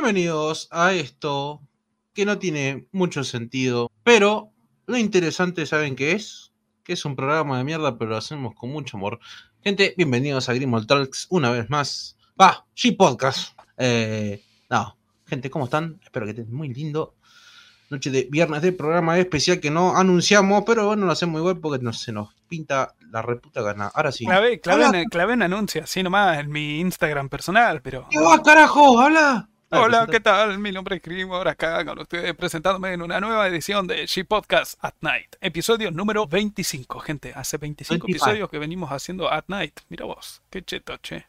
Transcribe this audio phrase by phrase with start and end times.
[0.00, 1.60] Bienvenidos a esto
[2.14, 4.52] que no tiene mucho sentido, pero
[4.86, 6.52] lo interesante, ¿saben qué es?
[6.84, 9.18] Que es un programa de mierda, pero lo hacemos con mucho amor.
[9.60, 12.16] Gente, bienvenidos a Grimald Talks una vez más.
[12.40, 13.58] Va, G-Podcast.
[13.76, 14.40] Eh,
[14.70, 15.98] no, gente, ¿cómo están?
[16.00, 17.16] Espero que estén muy lindo.
[17.90, 21.82] Noche de viernes de programa especial que no anunciamos, pero bueno, lo hacemos igual porque
[21.82, 23.90] no se nos pinta la reputa gana.
[23.92, 24.24] Ahora sí.
[24.26, 28.06] Clave, clave, en, clave en anuncio, así nomás en mi Instagram personal, pero.
[28.08, 29.00] ¿Qué va, carajo?
[29.00, 29.48] ¡Habla!
[29.70, 30.58] Hola, ¿qué tal?
[30.58, 34.24] Mi nombre es Krim, ahora acá con ustedes presentándome en una nueva edición de She
[34.24, 35.36] Podcast at Night.
[35.42, 37.34] Episodio número 25, gente.
[37.34, 39.80] Hace 25 episodios que venimos haciendo at night.
[39.90, 41.27] Mira vos, qué cheto, che.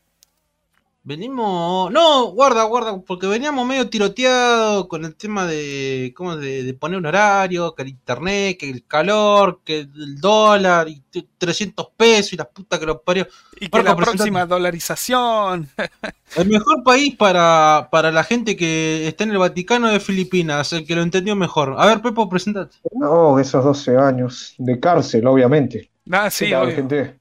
[1.02, 1.92] Venimos.
[1.92, 6.14] No, guarda, guarda, porque veníamos medio tiroteados con el tema de.
[6.16, 6.36] ¿Cómo?
[6.36, 11.02] De, poner un horario, que el internet, que el calor, que el dólar, y
[11.38, 13.28] 300 pesos y la puta que lo parió.
[13.60, 15.70] Y que la próxima dolarización.
[16.36, 20.86] El mejor país para, para la gente que está en el Vaticano de Filipinas, el
[20.86, 21.74] que lo entendió mejor.
[21.76, 22.78] A ver, Pepo, presentate.
[22.92, 25.90] No, esos 12 años de cárcel, obviamente.
[26.12, 27.19] Ah, sí, gente.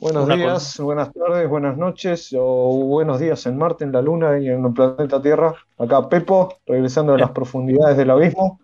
[0.00, 4.48] Buenos días, buenas tardes, buenas noches o buenos días en Marte, en la Luna y
[4.48, 5.54] en el planeta Tierra.
[5.78, 8.60] Acá Pepo, regresando a las profundidades del abismo.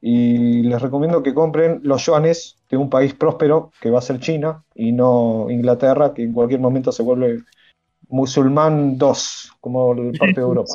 [0.00, 4.20] Y les recomiendo que compren los yuanes de un país próspero que va a ser
[4.20, 7.42] China y no Inglaterra, que en cualquier momento se vuelve
[8.08, 10.74] musulmán 2, como parte de Europa.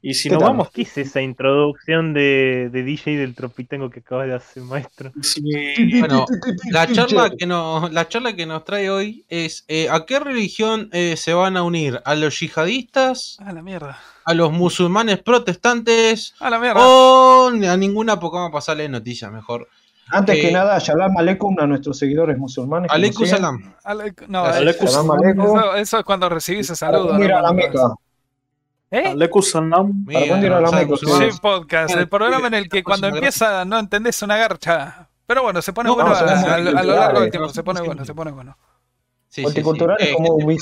[0.00, 4.26] Y si nos vamos, ¿qué es esa introducción de, de DJ del Tropitengo que acaba
[4.26, 5.12] de hacer maestro?
[5.98, 6.24] Bueno,
[6.70, 10.88] la charla que nos, la charla que nos trae hoy es eh, ¿a qué religión
[10.92, 12.00] eh, se van a unir?
[12.04, 13.38] ¿A los yihadistas?
[13.40, 13.98] A la mierda.
[14.24, 16.34] ¿A los musulmanes protestantes?
[16.38, 16.80] A la mierda.
[16.80, 19.68] O a ninguna, porque vamos a pasarle noticias mejor.
[20.10, 22.90] Antes que eh, nada, Shalom Aleikum a nuestros seguidores musulmanes.
[22.90, 23.74] Aleikum Salam.
[24.28, 27.14] no, Eso, eso, es cuando recibís ese saludo.
[27.14, 27.94] Mira la meca.
[28.90, 29.14] ¿Eh?
[29.42, 30.06] Salam.
[30.08, 35.08] Sí, podcast, el programa en el que cuando empieza no entendés una garcha.
[35.26, 38.30] Pero bueno, se pone bueno a, lo largo del tiempo, se pone bueno, se pone
[38.30, 38.56] bueno.
[39.28, 40.56] Sí, Multicultural es como un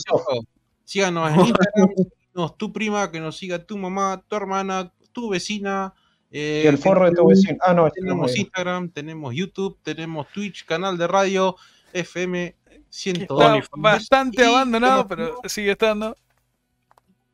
[0.84, 5.94] Síganos en Instagram, tu prima, que nos siga tu mamá, tu hermana, tu vecina.
[6.32, 7.58] Eh, y el forro de tu vecino.
[7.64, 11.56] Ah, no, tenemos Instagram, tenemos YouTube, tenemos Twitch, canal de radio,
[11.92, 12.56] FM
[12.88, 13.58] 102.
[13.58, 16.16] Está bastante abandonado, pero sigue estando.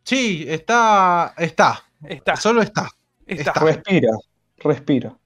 [0.04, 1.34] Sí, está.
[1.36, 1.84] Está.
[2.08, 2.36] Está.
[2.36, 2.90] Solo está.
[3.26, 3.52] está.
[3.52, 4.10] Respira.
[4.58, 5.16] Respira.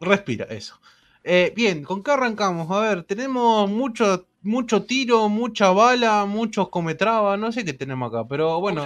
[0.00, 0.80] Respira, eso.
[1.22, 2.70] Eh, bien, ¿con qué arrancamos?
[2.70, 8.26] A ver, tenemos mucho, mucho tiro, mucha bala, muchos cometraba, no sé qué tenemos acá,
[8.26, 8.82] pero bueno,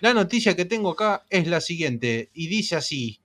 [0.00, 3.20] la noticia que tengo acá es la siguiente, y dice así.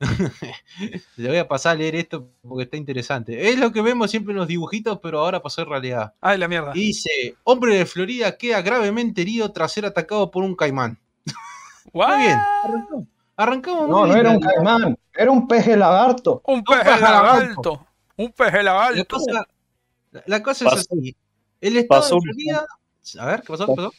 [1.16, 3.48] Le voy a pasar a leer esto porque está interesante.
[3.48, 6.14] Es lo que vemos siempre en los dibujitos, pero ahora pasó en realidad.
[6.20, 6.72] Ay, la mierda.
[6.72, 10.98] dice: Hombre de Florida queda gravemente herido tras ser atacado por un caimán.
[11.92, 12.38] Muy bien.
[13.36, 13.88] Arrancamos.
[13.88, 16.42] no, no era un caimán, era un peje lagarto.
[16.44, 17.86] Un peje lagarto.
[18.16, 18.96] Un peje lagarto.
[18.96, 19.48] La cosa,
[20.26, 21.16] la cosa es así.
[21.60, 22.66] El estado pasó de Florida.
[23.18, 23.66] A ver, ¿qué pasó?
[23.66, 23.92] pasó?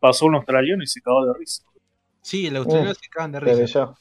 [0.00, 1.62] Pasó un australiano y se cagó de risa.
[2.22, 3.94] Sí, el australiano se cagan de risa.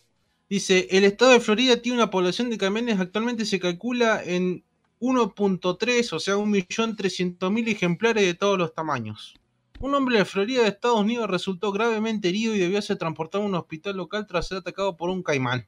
[0.51, 4.65] Dice, el estado de Florida tiene una población de camiones, actualmente se calcula en
[4.99, 9.33] 1.3, o sea, 1.300.000 ejemplares de todos los tamaños.
[9.79, 13.47] Un hombre de Florida de Estados Unidos resultó gravemente herido y debió ser transportado a
[13.47, 15.65] un hospital local tras ser atacado por un caimán.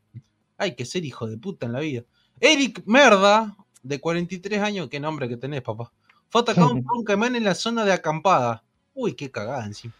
[0.58, 2.04] Hay que ser hijo de puta en la vida.
[2.42, 5.94] Eric Merda, de 43 años, qué nombre que tenés, papá.
[6.28, 8.66] Fue atacado por un caimán en la zona de acampada.
[8.94, 9.94] Uy, qué cagada encima.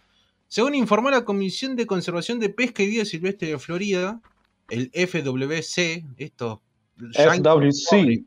[0.50, 4.22] Según informó la Comisión de Conservación de Pesca y Vida Silvestre de Florida,
[4.70, 6.62] el FWC, esto.
[6.98, 8.26] FWC.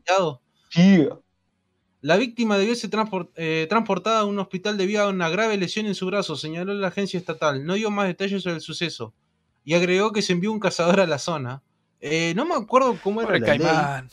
[2.01, 2.91] La víctima debió ser
[3.35, 6.89] eh, transportada a un hospital debido a una grave lesión en su brazo, señaló la
[6.89, 7.65] agencia estatal.
[7.65, 9.13] No dio más detalles sobre el suceso.
[9.65, 11.63] Y agregó que se envió un cazador a la zona.
[11.99, 14.09] Eh, no me acuerdo cómo era la caimán.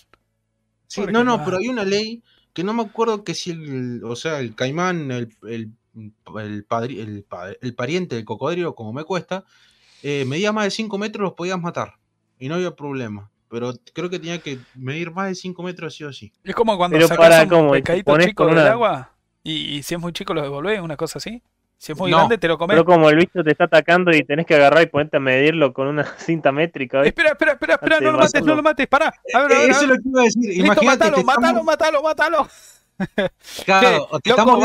[0.96, 1.06] ley.
[1.12, 2.22] no, no, pero hay una ley
[2.54, 5.70] que no me acuerdo que si el, o sea, el caimán, el, el,
[6.40, 6.66] el,
[7.60, 9.44] el pariente del cocodrilo, como me cuesta,
[10.02, 11.94] eh, medía más de 5 metros, los podías matar
[12.44, 13.30] y no había problema.
[13.48, 16.30] Pero creo que tenía que medir más de 5 metros sí o sí.
[16.44, 19.12] Es como cuando pero sacas para, un como, pescadito chico del agua
[19.42, 21.42] y, si es muy chico lo devolvés, una cosa así.
[21.78, 22.74] Si es muy grande te lo comes.
[22.74, 25.72] Pero como el bicho te está atacando y tenés que agarrar y ponerte a medirlo
[25.72, 27.02] con una cinta métrica.
[27.02, 29.14] Espera, espera, espera, espera, no lo mates, no lo mates, pará.
[29.32, 30.42] A ver, a ver, Eso es lo que iba a decir.
[30.42, 32.48] Listo, Imagínate matalo, matalo, matalo, matalo.
[33.64, 34.62] Claro, te estamos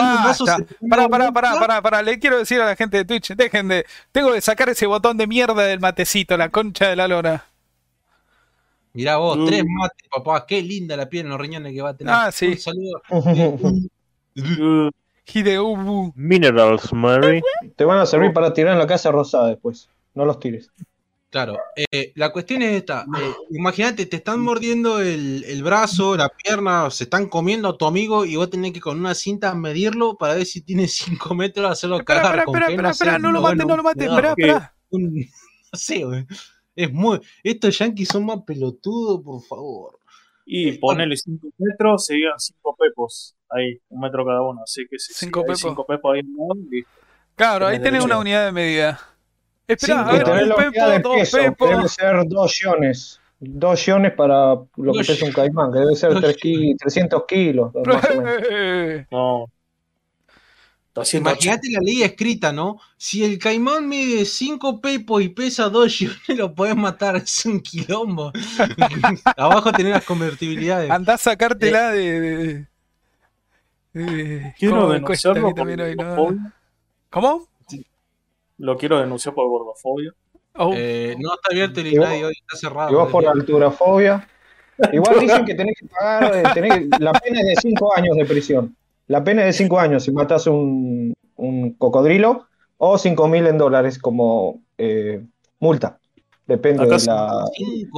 [0.90, 3.86] Pará, pará, pará, pará, pará, le quiero decir a la gente de Twitch, dejen de.
[4.12, 7.49] Tengo que sacar ese botón de mierda del matecito, la concha de la lora.
[8.94, 9.45] Mirá vos, mm.
[9.45, 10.45] tres mates, papá.
[10.45, 12.13] Qué linda la piel en los riñones que va a tener.
[12.13, 12.47] Ah, sí.
[12.47, 13.01] Un saludo.
[16.15, 17.41] Minerals, Mary.
[17.75, 19.89] Te van a servir para tirar en la casa rosada después.
[20.15, 20.71] No los tires.
[21.30, 23.03] Claro, eh, la cuestión es esta.
[23.03, 28.25] Eh, imagínate, te están mordiendo el, brazo, la pierna, se están comiendo a tu amigo
[28.25, 32.03] y vos tenés que con una cinta medirlo para ver si tiene 5 metros, hacerlo
[32.03, 32.39] cagar.
[32.39, 34.74] Espera, espera, espera, no lo mates, no lo mates, espera, espera.
[34.92, 35.21] No
[35.74, 36.25] sé, güey.
[36.80, 37.20] Es muy.
[37.44, 40.00] Estos yankees son más pelotudos, por favor.
[40.46, 43.36] Y ponele 5 metros, serían 5 pepos.
[43.50, 44.62] Ahí, un metro cada uno.
[44.64, 45.60] Así que si 5 pepos.
[45.60, 46.86] 5 pepos ahí en.
[47.36, 49.00] Claro, ahí tenés una unidad de medida.
[49.68, 51.70] Espera, a ver, un pepo, dos pepos.
[51.70, 53.20] Debe ser dos iones.
[53.42, 57.74] Dos iones para lo que pesa un caimán, que debe ser 300 kilos.
[57.86, 59.08] Más o menos.
[59.12, 59.46] No.
[61.13, 62.80] Imagínate la ley escrita, ¿no?
[62.98, 67.16] Si el caimán mide 5 pepos y pesa 2 iones, lo podés matar.
[67.30, 68.31] Es un quilombo.
[69.38, 70.90] Abajo tenés las convertibilidades.
[70.90, 72.22] Andá a sacártela de.
[72.22, 72.68] de,
[73.94, 76.54] de Quiero denunciarlo por ¿no?
[77.10, 77.48] ¿Cómo?
[78.57, 80.13] Lo quiero denunciar por gordofobia.
[80.56, 80.74] Oh.
[80.75, 82.92] Eh, no está abierto el nadie hoy, está cerrado.
[82.92, 84.28] Y vos por alturafobia.
[84.92, 88.25] Igual dicen que tenés que pagar, eh, tenés, la pena es de 5 años de
[88.25, 88.75] prisión.
[89.09, 92.47] La pena es de 5 años si matas un, un cocodrilo
[92.77, 95.25] o 5 mil en dólares como eh,
[95.59, 96.00] multa.
[96.45, 97.44] Depende de la.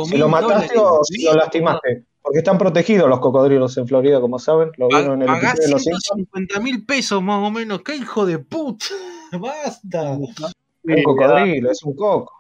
[0.06, 2.06] Si lo mataste o si lo lastimaste.
[2.22, 4.72] Porque están protegidos los cocodrilos en Florida, como saben.
[4.78, 7.82] Lo vieron en el episodio de los 150 mil pesos más o menos.
[7.82, 8.86] ¡Qué hijo de puta!
[9.38, 10.12] ¡Basta!
[10.14, 12.32] Un cocodrilo, es un coco.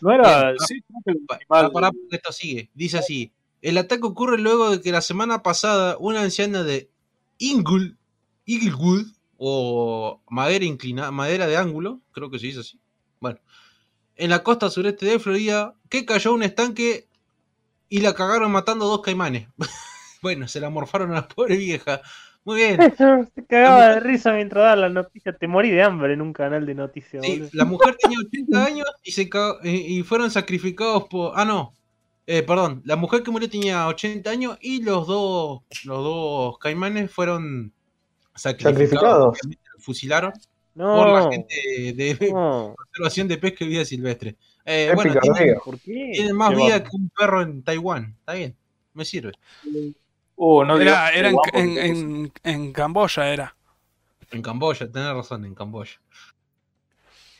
[0.00, 0.52] No era.
[0.58, 0.80] sí,
[1.48, 2.70] para, para, esto sigue.
[2.72, 3.32] Dice así:
[3.62, 6.88] El ataque ocurre luego de que la semana pasada una anciana de
[7.38, 9.06] Inglewood
[9.38, 12.80] o madera inclinada, madera de ángulo, creo que se dice así.
[13.20, 13.38] Bueno,
[14.16, 17.08] en la costa sureste de Florida, que cayó un estanque
[17.88, 19.48] y la cagaron matando dos caimanes.
[20.22, 22.00] bueno, se la morfaron a la pobre vieja.
[22.44, 22.78] Muy bien.
[23.34, 25.32] Se cagaba de risa mientras daba la noticia.
[25.32, 27.24] Te morí de hambre en un canal de noticias.
[27.26, 29.28] Sí, la mujer tenía 80 años y, se
[29.64, 31.32] y fueron sacrificados por.
[31.34, 31.75] Ah, no.
[32.26, 37.10] Eh, perdón, la mujer que murió tenía 80 años y los dos, los dos caimanes
[37.10, 37.72] fueron
[38.34, 39.38] sacrificados.
[39.78, 40.32] Fusilaron
[40.74, 41.54] no, por la gente
[41.94, 44.36] de conservación de pesca y vida silvestre.
[44.64, 45.14] Eh, bueno,
[45.82, 48.16] tiene, más vida que un perro en Taiwán.
[48.18, 48.56] Está bien,
[48.92, 49.32] me sirve.
[50.34, 53.56] Uh, no era, era en, en, en, Camboya, era.
[54.32, 56.00] En Camboya, tenés razón, en Camboya.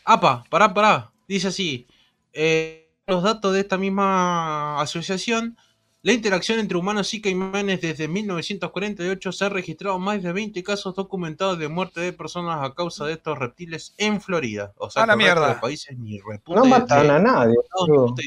[0.04, 1.12] Apa, pará, pará.
[1.26, 1.88] Dice así.
[2.32, 5.56] Eh, los datos de esta misma asociación
[6.06, 10.94] la interacción entre humanos y caimanes desde 1948 se ha registrado más de 20 casos
[10.94, 14.72] documentados de muerte de personas a causa de estos reptiles en Florida.
[14.76, 15.60] O sea, a la mierda.
[15.60, 17.56] Países ni no matan a nadie.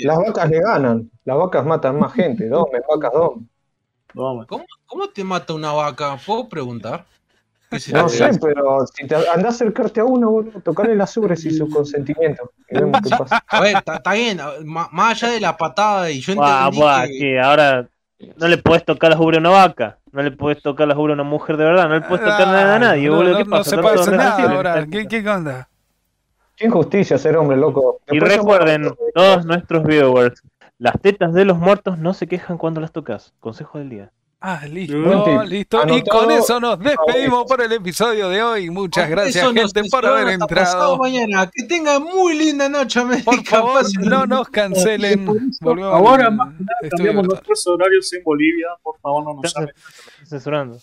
[0.03, 1.09] Las vacas le ganan.
[1.23, 2.49] Las vacas matan más gente.
[2.49, 3.47] Dome, vacas dome.
[4.13, 6.19] ¿Cómo, ¿Cómo te mata una vaca?
[6.25, 7.05] ¿Puedo preguntar?
[7.71, 11.51] No sé, pero si te andás a acercarte a uno, boludo, tocarle las ubres y
[11.51, 12.51] su consentimiento.
[12.67, 13.43] Y vemos qué pasa.
[13.47, 17.39] A ver, está bien, más allá de la patada y yo entendí que...
[17.39, 17.87] ahora
[18.37, 21.13] no le puedes tocar las ubres a una vaca, no le puedes tocar las ubres
[21.13, 23.37] a una mujer de verdad, no le puedes tocar nada a nadie, boludo.
[23.37, 23.57] ¿Qué pasa?
[23.57, 25.69] No se puede hacer nada ahora, ¿qué, qué onda?
[26.55, 28.01] Qué injusticia ser hombre, loco.
[28.11, 30.41] y recuerden, todos nuestros viewers,
[30.79, 33.33] las tetas de los muertos no se quejan cuando las tocas.
[33.39, 34.11] Consejo del día.
[34.41, 35.97] Ah, listo, listo.
[35.97, 38.69] Y con eso nos despedimos por el episodio de hoy.
[38.69, 40.97] Muchas gracias, gente, por haber entrado.
[40.97, 41.51] mañana.
[41.53, 43.31] Que tengan muy linda noche, América.
[43.31, 45.25] Por favor, no nos cancelen.
[45.59, 46.53] Volvemos Ahora más
[46.89, 48.67] cambiamos nuestros horarios en Bolivia.
[48.81, 49.53] Por favor, no nos.
[50.25, 50.79] Censurando.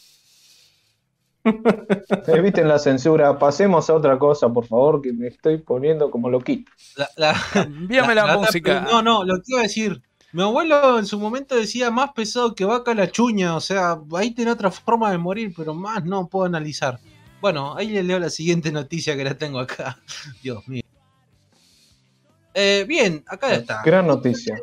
[2.26, 3.38] Eviten la censura.
[3.38, 6.70] Pasemos a otra cosa, por favor, que me estoy poniendo como loquito.
[7.16, 8.80] La, Envíame la, música.
[8.80, 10.02] No, no, lo que iba a decir
[10.36, 14.32] mi abuelo en su momento decía más pesado que vaca la chuña, o sea, ahí
[14.32, 17.00] tiene otra forma de morir, pero más no puedo analizar.
[17.40, 19.98] Bueno, ahí le leo la siguiente noticia que la tengo acá.
[20.42, 20.82] Dios mío.
[22.52, 23.80] Eh, bien, acá está.
[23.82, 24.60] Gran noticia.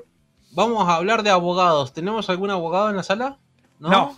[0.51, 1.91] Vamos a hablar de abogados.
[1.91, 3.39] ¿Tenemos algún abogado en la sala?
[3.79, 4.15] No.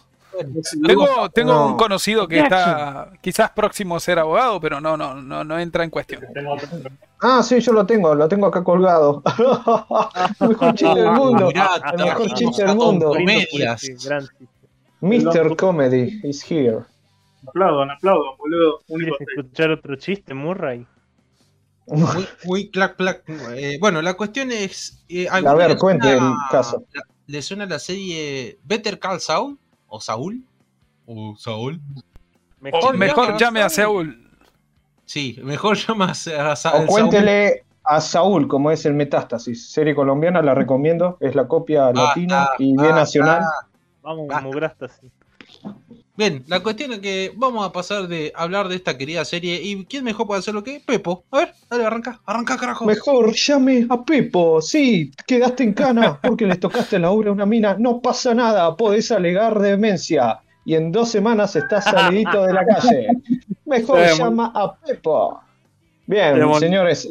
[0.86, 5.44] Tengo, tengo un conocido que está quizás próximo a ser abogado, pero no, no, no,
[5.44, 6.24] no entra en cuestión.
[7.22, 9.24] Ah, sí, yo lo tengo, lo tengo acá colgado.
[10.40, 11.50] el mejor chiste del mundo.
[11.50, 13.14] el mejor chiste del mundo.
[15.02, 15.56] Mr.
[15.56, 16.86] Comedy is here.
[17.48, 18.82] Aplaudan, aplaudan, boludo.
[18.88, 20.86] ¿Quieres escuchar otro chiste, Murray?
[21.88, 23.24] Muy, muy clac, clac.
[23.56, 25.04] Eh, bueno, la cuestión es.
[25.08, 26.84] Eh, a ver, cuente el caso.
[27.28, 29.60] ¿Le suena la serie Better Call Saul?
[29.96, 30.44] ¿O Saúl?
[31.06, 31.80] ¿O Saúl?
[32.60, 34.30] Mejor, mejor llame a Saúl.
[35.06, 36.84] Sí, mejor llama a, Saúl.
[36.84, 39.72] O cuéntele a Saúl, como es el Metástasis.
[39.72, 41.16] Serie colombiana, la recomiendo.
[41.22, 43.44] Es la copia latina y bien nacional.
[44.02, 45.00] Vamos, como Grastas.
[46.18, 49.60] Bien, la cuestión es que vamos a pasar de hablar de esta querida serie.
[49.62, 51.26] ¿Y quién mejor puede hacerlo que Pepo?
[51.32, 52.86] A ver, dale, arranca, arranca, carajo.
[52.86, 54.62] Mejor llame a Pepo.
[54.62, 57.76] Sí, quedaste en cana porque le tocaste la obra a una mina.
[57.78, 60.40] No pasa nada, podés alegar demencia.
[60.64, 63.08] Y en dos semanas estás salidito de la calle.
[63.66, 65.42] Mejor llama a Pepo.
[66.08, 67.10] Bien, señores.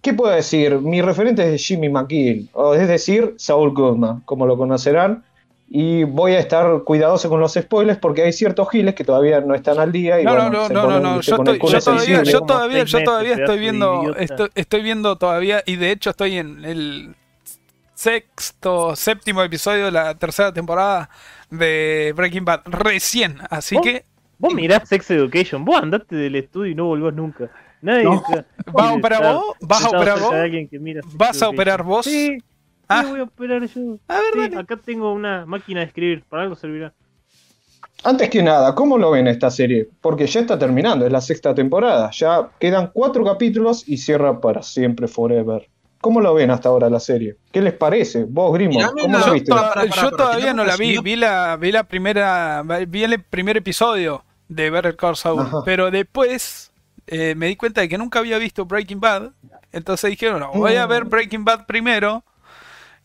[0.00, 0.78] ¿Qué puedo decir?
[0.78, 5.24] Mi referente es Jimmy McGill, o es decir, Saul Goodman, como lo conocerán
[5.70, 9.54] y voy a estar cuidadoso con los spoilers porque hay ciertos giles que todavía no
[9.54, 10.20] están al día.
[10.20, 14.82] Y no, no, no, no, no, yo, todavía, yo todavía, yo todavía estoy viendo, estoy,
[14.82, 17.14] viendo todavía y de hecho estoy en el
[17.92, 21.10] sexto, séptimo episodio de la tercera temporada
[21.50, 24.06] de Breaking Bad recién, así que
[24.38, 27.50] vos mirás Sex Education, vos andate del estudio y no volvás nunca.
[27.82, 28.08] Nadie
[28.72, 29.44] ¿Vas a operar vos?
[29.60, 30.34] ¿Vas a operar vos?
[31.14, 32.06] ¿Vas a operar vos?
[32.06, 32.38] Sí.
[32.88, 33.04] Ah.
[33.06, 33.98] voy a operar yo.
[34.08, 36.92] A ver, acá tengo una máquina de escribir, para algo servirá.
[38.04, 39.88] Antes que nada, ¿cómo lo ven esta serie?
[40.00, 42.10] Porque ya está terminando, es la sexta temporada.
[42.12, 45.68] Ya quedan cuatro capítulos y cierra para siempre, forever.
[46.00, 47.36] ¿Cómo lo ven hasta ahora la serie?
[47.50, 48.24] ¿Qué les parece?
[48.24, 49.52] Vos, Grimo, ¿cómo lo viste?
[50.00, 54.70] yo todavía no la vi, vi la, vi la primera, vi el primer episodio de
[54.70, 56.70] Better Call Saul, pero después
[57.08, 59.32] eh, me di cuenta de que nunca había visto Breaking Bad,
[59.72, 61.10] entonces dije, bueno, voy a ver mm.
[61.10, 62.22] Breaking Bad primero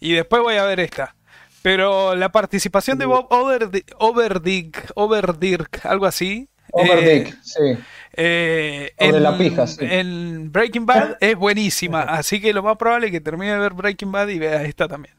[0.04, 1.16] y después voy a ver esta.
[1.62, 6.50] Pero la participación de Bob Overdick, Overdirk, algo así.
[6.72, 7.84] Overdick, eh, sí.
[8.16, 9.80] Eh, en, la pija, sí.
[9.82, 13.74] en Breaking Bad es buenísima, así que lo más probable es que termine de ver
[13.74, 15.16] Breaking Bad y vea esta también.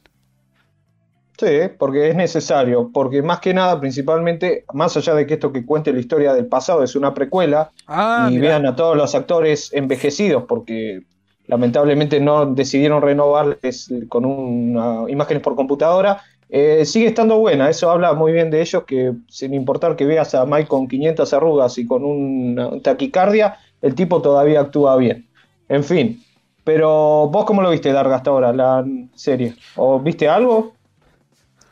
[1.38, 5.64] Sí, porque es necesario, porque más que nada, principalmente, más allá de que esto que
[5.64, 9.72] cuente la historia del pasado es una precuela, ah, y vean a todos los actores
[9.72, 11.02] envejecidos, porque
[11.46, 16.22] lamentablemente no decidieron renovarles con una, imágenes por computadora.
[16.48, 20.34] Eh, sigue estando buena, eso habla muy bien de ellos, que sin importar que veas
[20.34, 25.28] a Mike con 500 arrugas y con una taquicardia, el tipo todavía actúa bien.
[25.68, 26.22] En fin,
[26.62, 28.84] pero vos cómo lo viste, Darga, hasta ahora, la
[29.14, 29.56] serie?
[29.76, 30.74] ¿O viste algo?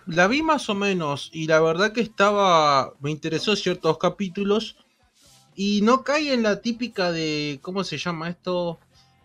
[0.07, 4.77] La vi más o menos y la verdad que estaba, me interesó ciertos capítulos
[5.55, 8.79] y no cae en la típica de, ¿cómo se llama esto?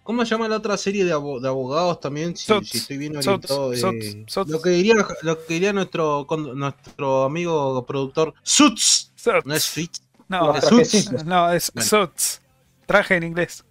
[0.08, 2.34] ¿Cómo se llama la otra serie de, abogados también?
[2.34, 3.74] Si, estoy bien orientado.
[3.74, 9.12] Eh, lo, que diría, lo que diría nuestro, nuestro amigo productor, Suits.
[9.44, 10.02] No es Suits.
[10.30, 11.26] No, es Suits.
[11.26, 12.42] No, es Suits.
[12.86, 13.66] Traje en inglés.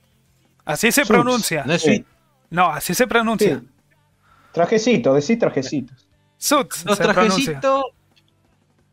[0.67, 1.65] Así se pronuncia.
[1.65, 2.05] No es Suits.
[2.51, 3.63] No, así se pronuncia.
[4.53, 6.07] Trajecito, decís trajecitos.
[6.37, 6.85] Suits.
[6.85, 7.83] Los trajecitos.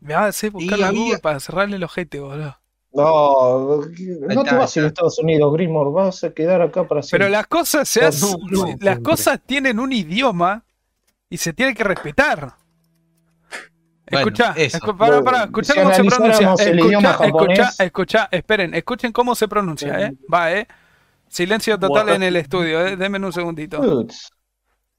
[0.00, 2.56] Me va a hacer buscar la Google para cerrarle el ojete, boludo.
[2.94, 7.02] No, no te vas a ir a Estados Unidos, Grimor, vas a quedar acá para
[7.02, 7.26] siempre.
[7.26, 8.00] Pero las cosas se
[8.80, 10.64] las cosas tienen un idioma
[11.28, 12.54] y se tiene que respetar.
[14.06, 14.54] escucha,
[14.96, 16.54] para, para, escucha cómo se pronuncia.
[17.26, 20.12] Escucha, escucha, esperen, escuchen cómo se pronuncia, eh.
[20.32, 20.68] Va, eh.
[21.28, 22.96] Silencio total en el estudio, eh.
[22.96, 24.06] Denme un segundito.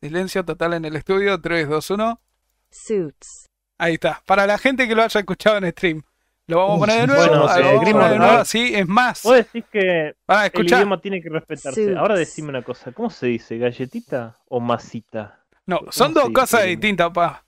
[0.01, 2.21] Silencio total en el estudio, 3, 2, 1.
[2.69, 3.45] Suits.
[3.77, 4.21] Ahí está.
[4.25, 6.03] Para la gente que lo haya escuchado en stream.
[6.47, 7.47] Lo vamos a poner de nuevo.
[7.81, 8.45] Bueno, de nuevo.
[8.45, 9.23] Sí, es más.
[9.23, 11.95] Vos decís que ah, el idioma tiene que respetarse.
[11.95, 12.91] Ahora decime una cosa.
[12.91, 13.57] ¿Cómo se dice?
[13.57, 15.39] ¿Galletita o masita?
[15.65, 17.43] No, son dos cosas distintas, pa.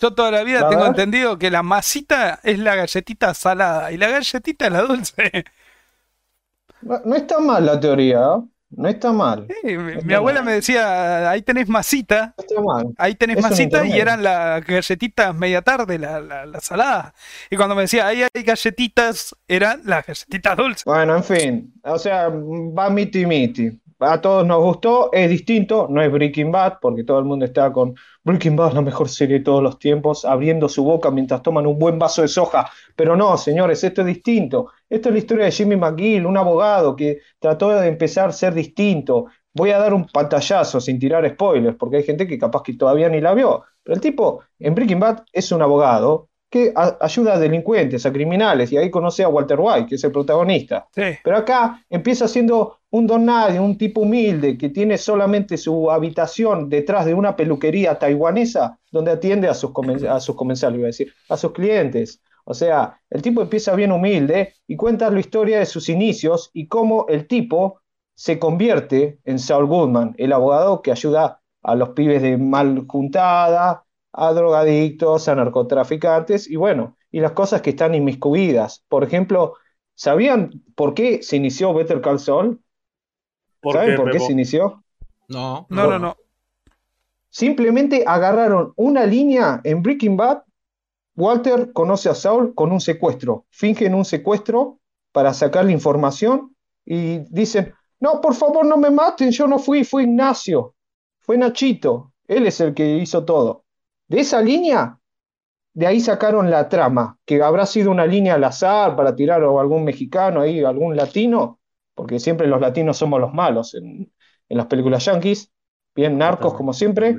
[0.00, 4.08] Yo toda la vida tengo entendido que la masita es la galletita salada y la
[4.08, 5.44] galletita es la dulce.
[6.80, 8.20] No, está mal la teoría.
[8.20, 8.42] ¿eh?
[8.70, 9.48] No está mal.
[10.04, 12.34] mi, abuela me decía, ahí tenés masita.
[12.38, 12.86] está mal.
[12.98, 17.12] Ahí tenés masita y eran las galletitas media tarde, la, la, salada.
[17.50, 20.84] Y cuando me decía, ahí hay galletitas, eran las galletitas dulces.
[20.84, 21.74] Bueno, en fin.
[21.82, 23.80] O sea, va miti miti.
[24.02, 27.70] A todos nos gustó, es distinto, no es Breaking Bad, porque todo el mundo está
[27.70, 31.66] con Breaking Bad, la mejor serie de todos los tiempos, abriendo su boca mientras toman
[31.66, 32.70] un buen vaso de soja.
[32.96, 34.68] Pero no, señores, esto es distinto.
[34.88, 38.54] Esto es la historia de Jimmy McGill, un abogado que trató de empezar a ser
[38.54, 39.26] distinto.
[39.52, 43.10] Voy a dar un pantallazo sin tirar spoilers, porque hay gente que capaz que todavía
[43.10, 43.64] ni la vio.
[43.82, 48.72] Pero el tipo en Breaking Bad es un abogado que ayuda a delincuentes, a criminales,
[48.72, 50.88] y ahí conoce a Walter White, que es el protagonista.
[51.22, 56.68] Pero acá empieza siendo un don nadie, un tipo humilde, que tiene solamente su habitación
[56.68, 59.72] detrás de una peluquería taiwanesa, donde atiende a sus,
[60.08, 62.20] a sus comensales, iba a decir, a sus clientes.
[62.44, 66.66] O sea, el tipo empieza bien humilde y cuenta la historia de sus inicios y
[66.66, 67.80] cómo el tipo
[68.14, 73.84] se convierte en Saul Goodman, el abogado que ayuda a los pibes de mal juntada,
[74.12, 78.84] a drogadictos, a narcotraficantes y bueno, y las cosas que están inmiscuidas.
[78.88, 79.54] Por ejemplo,
[79.94, 82.60] ¿sabían por qué se inició Better Call Saul?
[83.62, 84.82] ¿Saben por qué se inició?
[85.28, 86.16] No, no, no, no.
[87.28, 90.42] Simplemente agarraron una línea en Breaking Bad
[91.20, 94.78] Walter conoce a Saul con un secuestro, fingen un secuestro
[95.12, 99.84] para sacar la información y dicen, no, por favor no me maten, yo no fui,
[99.84, 100.74] fue Ignacio,
[101.18, 103.64] fue Nachito, él es el que hizo todo.
[104.08, 104.98] De esa línea,
[105.74, 109.60] de ahí sacaron la trama, que habrá sido una línea al azar para tirar a
[109.60, 111.59] algún mexicano ahí, algún latino,
[112.00, 114.10] porque siempre los latinos somos los malos en,
[114.48, 115.52] las películas yankees,
[115.94, 117.14] bien narcos como siempre.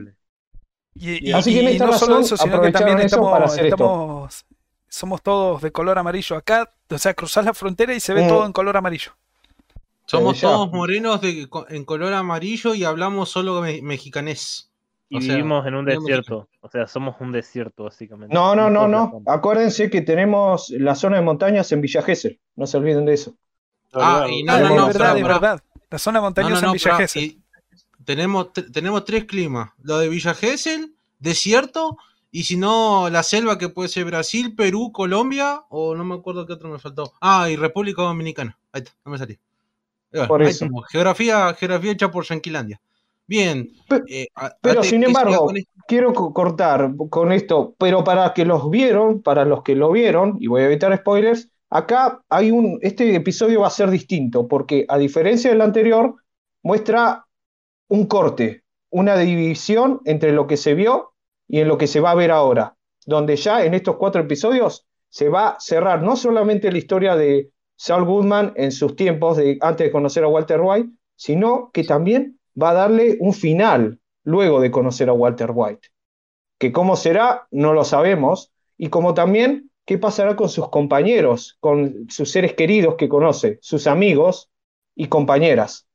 [0.96, 4.44] Y, Así que en esta no solo eso, sino que también estamos,
[4.88, 8.28] somos todos de color amarillo acá, o sea, cruzás la frontera y se ve mm.
[8.28, 9.12] todo en color amarillo.
[10.08, 14.72] Somos todos morenos de, en color amarillo y hablamos solo mexicanés.
[15.10, 18.34] Y vivimos en un desierto, o sea, somos un desierto básicamente.
[18.34, 19.22] No, no, no, no.
[19.28, 23.36] Acuérdense que tenemos la zona de montañas en Villa Gesell, no se olviden de eso.
[23.94, 25.64] Ah, y no, no, no, verdad, es verdad.
[25.90, 27.42] La zona montañosa en Villa Gesell.
[28.06, 31.98] Tenemos, tenemos tres climas, lo de Villa Gesell, desierto,
[32.32, 36.48] y si no, la selva que puede ser Brasil, Perú, Colombia, o no me acuerdo
[36.48, 37.14] qué otro me faltó.
[37.20, 38.58] Ah, y República Dominicana.
[38.72, 39.38] Ahí está, no me salió.
[40.28, 40.66] Por eso.
[40.90, 42.82] Geografía, geografía hecha por Yanquilandia.
[43.28, 43.72] Bien.
[44.08, 44.28] Eh,
[44.62, 45.52] pero, sin embargo,
[45.88, 50.48] quiero cortar con esto, pero para que los vieron, para los que lo vieron, y
[50.48, 54.98] voy a evitar spoilers, acá hay un, este episodio va a ser distinto, porque a
[54.98, 56.16] diferencia del anterior,
[56.62, 57.26] muestra
[57.88, 61.14] un corte, una división entre lo que se vio
[61.48, 62.76] y en lo que se va a ver ahora,
[63.06, 67.52] donde ya en estos cuatro episodios se va a cerrar no solamente la historia de
[67.78, 72.40] Saul Goodman en sus tiempos de, antes de conocer a Walter White, sino que también
[72.62, 75.88] va a darle un final luego de conocer a Walter White.
[76.60, 82.08] Que cómo será, no lo sabemos, y como también qué pasará con sus compañeros, con
[82.10, 84.50] sus seres queridos que conoce, sus amigos
[84.96, 85.88] y compañeras.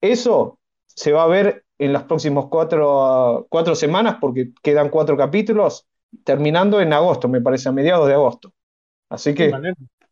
[0.00, 5.86] Eso se va a ver en las próximas cuatro, cuatro semanas, porque quedan cuatro capítulos,
[6.22, 8.52] terminando en agosto, me parece, a mediados de agosto.
[9.08, 9.52] Así que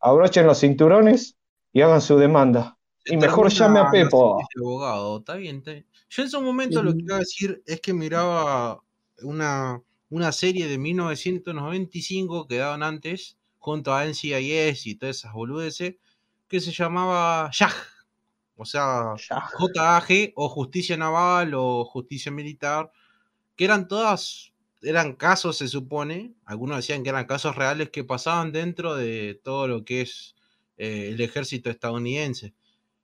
[0.01, 1.37] abrochen los cinturones
[1.73, 2.77] y hagan su demanda.
[3.05, 4.39] y mejor llame a Pepo.
[4.59, 5.63] Abogado, está bien,
[6.11, 8.81] Yo en su momento lo que iba a decir es que miraba
[9.23, 9.81] una,
[10.13, 15.95] una serie de 1995 que daban antes, junto a NCIS y todas esas boludeces,
[16.49, 17.73] que se llamaba JAG.
[18.57, 22.93] O sea, JAG o Justicia Naval o Justicia Militar,
[23.57, 28.53] que eran todas eran casos, se supone, algunos decían que eran casos reales que pasaban
[28.53, 30.35] dentro de todo lo que es
[30.77, 32.53] eh, el ejército estadounidense.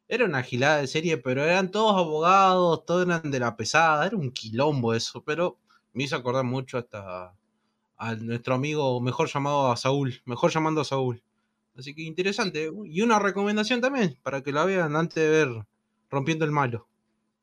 [0.09, 4.17] Era una gilada de serie, pero eran todos abogados, todos eran de la pesada, era
[4.17, 5.59] un quilombo eso, pero
[5.99, 7.35] me hizo acordar mucho hasta
[7.97, 11.25] a nuestro amigo mejor llamado a Saúl, mejor llamando a Saúl.
[11.77, 12.71] Así que interesante.
[12.85, 15.67] Y una recomendación también, para que la vean antes de ver
[16.09, 16.87] Rompiendo el Malo.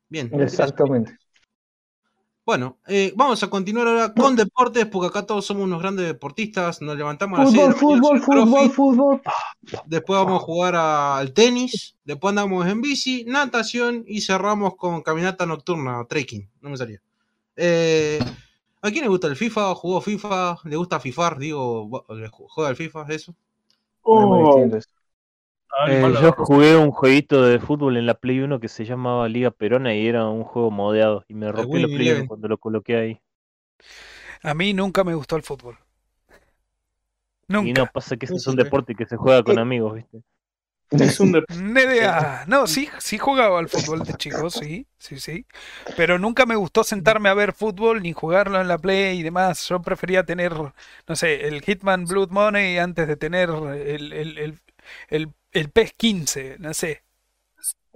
[0.08, 0.30] Bien.
[0.40, 1.18] Exactamente.
[2.46, 6.80] Bueno, eh, vamos a continuar ahora con deportes, porque acá todos somos unos grandes deportistas,
[6.80, 9.22] nos levantamos fútbol, a fútbol, fútbol, fútbol.
[9.84, 15.44] Después vamos a jugar al tenis, después andamos en bici, natación y cerramos con caminata
[15.44, 17.02] nocturna, trekking, no me salía.
[17.56, 18.20] Eh,
[18.86, 19.74] ¿A quién le gusta el FIFA?
[19.74, 20.58] ¿Jugó FIFA?
[20.62, 21.38] ¿Le gusta FIFAR?
[21.38, 23.06] Digo, ¿juega al FIFA?
[23.08, 23.34] ¿Eso?
[24.02, 24.64] Oh.
[25.88, 29.50] Eh, yo jugué un jueguito de fútbol en la Play 1 que se llamaba Liga
[29.50, 33.20] Perona y era un juego modeado y me rompió la Play cuando lo coloqué ahí.
[34.42, 35.76] A mí nunca me gustó el fútbol.
[37.48, 37.68] Nunca.
[37.68, 40.22] Y no pasa que es un deporte que se juega con amigos, ¿viste?
[40.90, 41.32] Es un
[42.46, 45.46] No, sí, sí jugaba al fútbol de chicos, sí, sí, sí.
[45.96, 49.68] Pero nunca me gustó sentarme a ver fútbol ni jugarlo en la Play y demás.
[49.68, 54.38] Yo prefería tener, no sé, el Hitman Blood Money antes de tener el, el,
[55.08, 57.02] el el PES 15, no sé.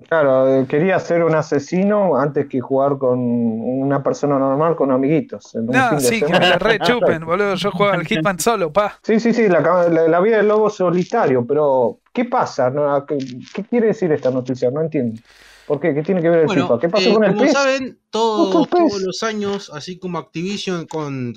[0.08, 5.54] Claro, eh, quería ser un asesino antes que jugar con una persona normal con amiguitos.
[5.54, 7.54] No, sí, que me la rechupen, boludo.
[7.54, 8.98] Yo juego al Hitman solo, pa.
[9.02, 12.72] Sí, sí, sí, la, vida del lobo solitario, pero ¿qué pasa?
[13.06, 14.70] ¿Qué, quiere decir esta noticia?
[14.70, 15.20] No entiendo.
[15.66, 15.94] ¿Por qué?
[15.94, 16.78] ¿Qué tiene que ver el FIFA?
[16.80, 21.34] ¿Qué pasa eh, con el Como saben, todos los años, así como Activision con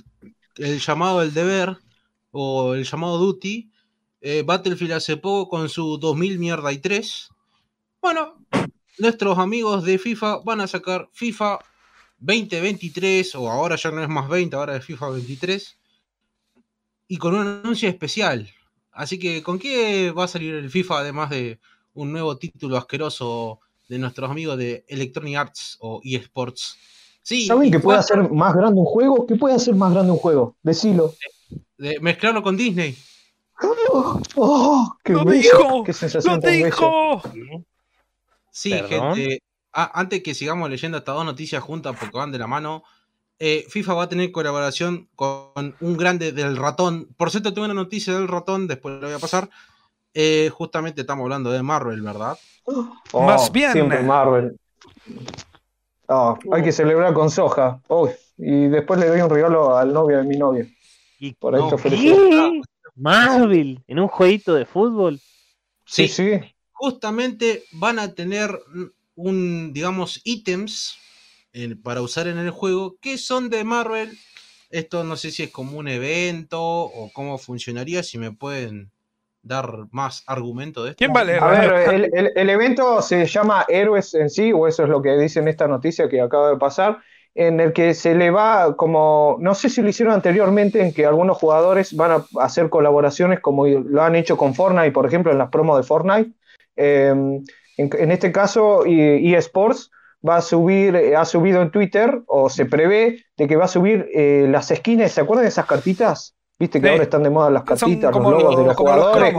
[0.57, 1.77] el llamado El Deber
[2.31, 3.69] o el llamado Duty,
[4.21, 7.29] eh, Battlefield hace poco con su 2000 mierda y 3.
[8.03, 8.35] Bueno,
[8.97, 11.59] nuestros amigos de FIFA van a sacar FIFA
[12.19, 15.77] 2023, o ahora ya no es más 20, ahora es FIFA 23,
[17.07, 18.51] y con un anuncio especial.
[18.91, 21.61] Así que, ¿con qué va a salir el FIFA además de
[21.93, 26.77] un nuevo título asqueroso de nuestros amigos de Electronic Arts o eSports?
[27.21, 29.25] Sí, ¿Saben que puede hacer más grande un juego?
[29.25, 30.57] ¿Qué puede hacer más grande un juego?
[30.61, 31.13] Decilo.
[31.77, 32.97] de mezclarlo con Disney.
[34.35, 34.97] ¡Oh!
[35.05, 35.85] ¡Qué ¡Lo dijo!
[35.85, 37.21] ¡Qué sensación ¡Lo dijo!
[38.53, 39.41] Sí, gente.
[39.71, 42.83] antes que sigamos leyendo estas dos noticias juntas porque van de la mano,
[43.39, 47.09] eh, FIFA va a tener colaboración con un grande del ratón.
[47.17, 49.49] Por cierto, tengo una noticia del ratón, después lo voy a pasar.
[50.13, 52.37] Eh, justamente estamos hablando de Marvel, ¿verdad?
[52.65, 53.71] Oh, Más bien.
[53.71, 54.55] Siempre Marvel.
[56.07, 57.81] Oh, hay que celebrar con soja.
[58.37, 60.67] y después le doy un regalo al novio de mi novia.
[61.17, 62.61] Y por eso ¿Qué?
[62.95, 65.19] Marvel, en un jueguito de fútbol.
[65.85, 66.39] Sí, sí.
[66.83, 68.59] Justamente van a tener
[69.15, 70.97] un, digamos, ítems
[71.81, 74.11] para usar en el juego que son de Marvel.
[74.69, 78.91] Esto no sé si es como un evento o cómo funcionaría, si me pueden
[79.43, 80.97] dar más argumento de esto.
[80.97, 81.37] ¿Quién vale?
[81.37, 85.39] A ver, el, evento se llama Héroes en sí, o eso es lo que dice
[85.39, 86.97] en esta noticia que acaba de pasar,
[87.33, 91.05] en el que se le va como, no sé si lo hicieron anteriormente, en que
[91.05, 95.37] algunos jugadores van a hacer colaboraciones como lo han hecho con Fortnite, por ejemplo, en
[95.37, 96.33] las promos de Fortnite.
[96.75, 97.43] Em,
[97.77, 99.91] en, este caso, eSports
[100.27, 103.67] va a subir, eh, ha subido en Twitter, o se prevé de que va a
[103.67, 106.35] subir eh, las skins, ¿se acuerdan de esas cartitas?
[106.59, 109.33] Viste que ahora están de moda las cartitas, los logos de los jugadores.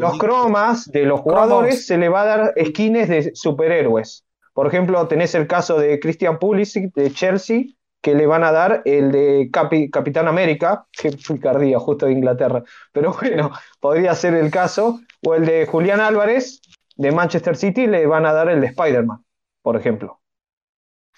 [0.00, 4.24] Los, cromas de los jugadores se le va a dar skins de superhéroes.
[4.52, 7.64] Por ejemplo, tenés el caso de Christian Pulisic de Chelsea,
[8.04, 12.62] que le van a dar el de Capitán América, que picardía, justo de Inglaterra.
[12.92, 15.00] Pero bueno, podría ser el caso.
[15.26, 16.60] O el de Julián Álvarez
[16.96, 19.24] de Manchester City, le van a dar el de Spider-Man
[19.64, 20.20] por ejemplo.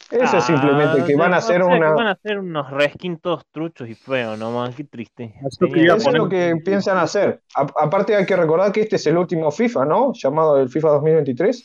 [0.09, 1.91] Eso es simplemente que van a hacer una.
[1.91, 4.53] van a hacer unos reskin todos truchos y feos, ¿no?
[4.53, 4.73] Man?
[4.73, 5.35] Qué triste.
[5.45, 7.43] Eso, es lo que piensan hacer.
[7.55, 10.13] aparte, hay que recordar que este es el último FIFA, ¿no?
[10.13, 11.65] Llamado el FIFA 2023.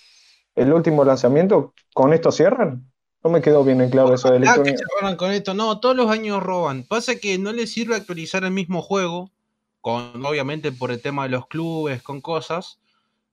[0.56, 1.76] El último lanzamiento.
[1.94, 2.91] ¿Con esto cierran?
[3.24, 5.18] No me quedó bien en claro eso de electrónica.
[5.18, 5.54] con esto?
[5.54, 6.84] No, todos los años roban.
[6.84, 9.32] Pasa que no les sirve actualizar el mismo juego.
[9.80, 12.78] Con, obviamente por el tema de los clubes, con cosas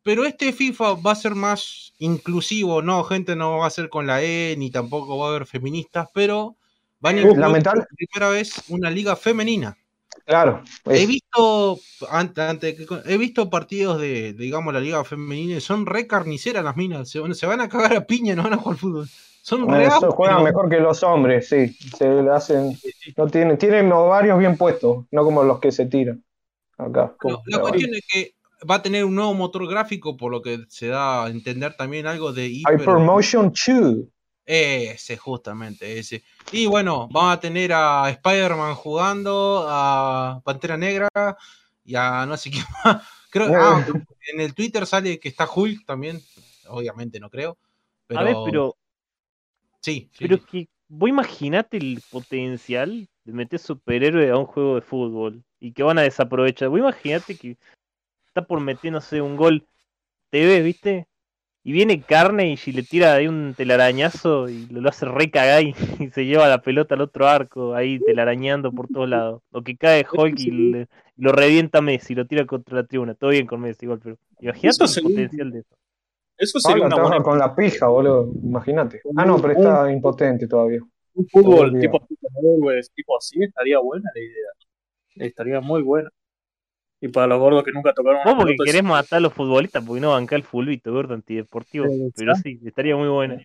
[0.08, 4.06] pero este FIFA va a ser más inclusivo, no, gente no va a ser con
[4.06, 6.56] la E, ni tampoco va a haber feministas, pero
[6.98, 9.76] van a incluir por primera vez una liga femenina.
[10.24, 10.62] Claro.
[10.86, 11.78] He visto
[13.04, 17.10] he visto partidos de, digamos, la liga femenina y son re carniceras las minas.
[17.10, 19.08] Se, van a cagar a piña, no van a jugar fútbol.
[19.48, 19.64] Son
[20.10, 21.68] juegan mejor que los hombres, sí.
[21.96, 22.78] Se le hacen.
[23.16, 26.22] No tienen, tienen ovarios bien puestos, no como los que se tiran.
[26.76, 27.16] Acá.
[27.46, 28.34] la cuestión es que
[28.70, 32.06] va a tener un nuevo motor gráfico, por lo que se da a entender también
[32.06, 33.94] algo de Hypermotion 2.
[34.44, 36.22] Ese, justamente, ese.
[36.52, 41.08] Y bueno, vamos a tener a Spider-Man jugando, a Pantera Negra
[41.86, 43.02] y a no sé qué más.
[43.30, 43.82] Creo, ah,
[44.30, 46.20] en el Twitter sale que está Hulk también,
[46.66, 47.56] obviamente no creo.
[48.06, 48.20] Pero...
[48.20, 48.76] A ver, pero.
[49.80, 50.10] Sí.
[50.18, 55.72] Pero que vos imaginate el potencial de meter superhéroe a un juego de fútbol y
[55.72, 56.68] que van a desaprovechar.
[56.68, 57.56] Vos imaginate que
[58.42, 59.66] por meter, no sé, un gol
[60.30, 61.06] TV, ¿viste?
[61.64, 65.74] Y viene carne y si le tira ahí un telarañazo y lo, hace recagar y,
[65.98, 69.42] y, se lleva la pelota al otro arco, ahí telarañando por todos lados.
[69.50, 70.86] O que cae Hulk y
[71.16, 73.14] lo revienta Messi, lo tira contra la tribuna.
[73.14, 75.76] Todo bien con Messi igual, pero imagínate el potencial de eso.
[76.38, 77.22] Eso sería una buena...
[77.22, 78.32] con la pija, boludo.
[78.42, 79.02] Imagínate.
[79.16, 80.80] Ah, no, pero está impotente todavía.
[81.14, 81.98] Un fútbol tipo,
[82.94, 85.26] tipo así estaría buena la idea.
[85.28, 86.10] Estaría muy buena.
[87.00, 88.22] Y para los gordos que nunca tocaron.
[88.24, 91.86] Vos porque querés matar a los futbolistas porque no banca el fulbito, gordo antideportivo.
[92.16, 93.36] pero sí, estaría muy bueno.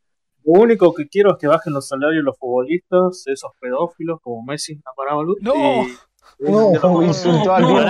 [0.45, 4.43] Lo único que quiero es que bajen los salarios de los futbolistas, esos pedófilos como
[4.43, 4.79] Messi,
[5.23, 5.85] luz ¡No!
[6.39, 7.81] No, no, insultó al no,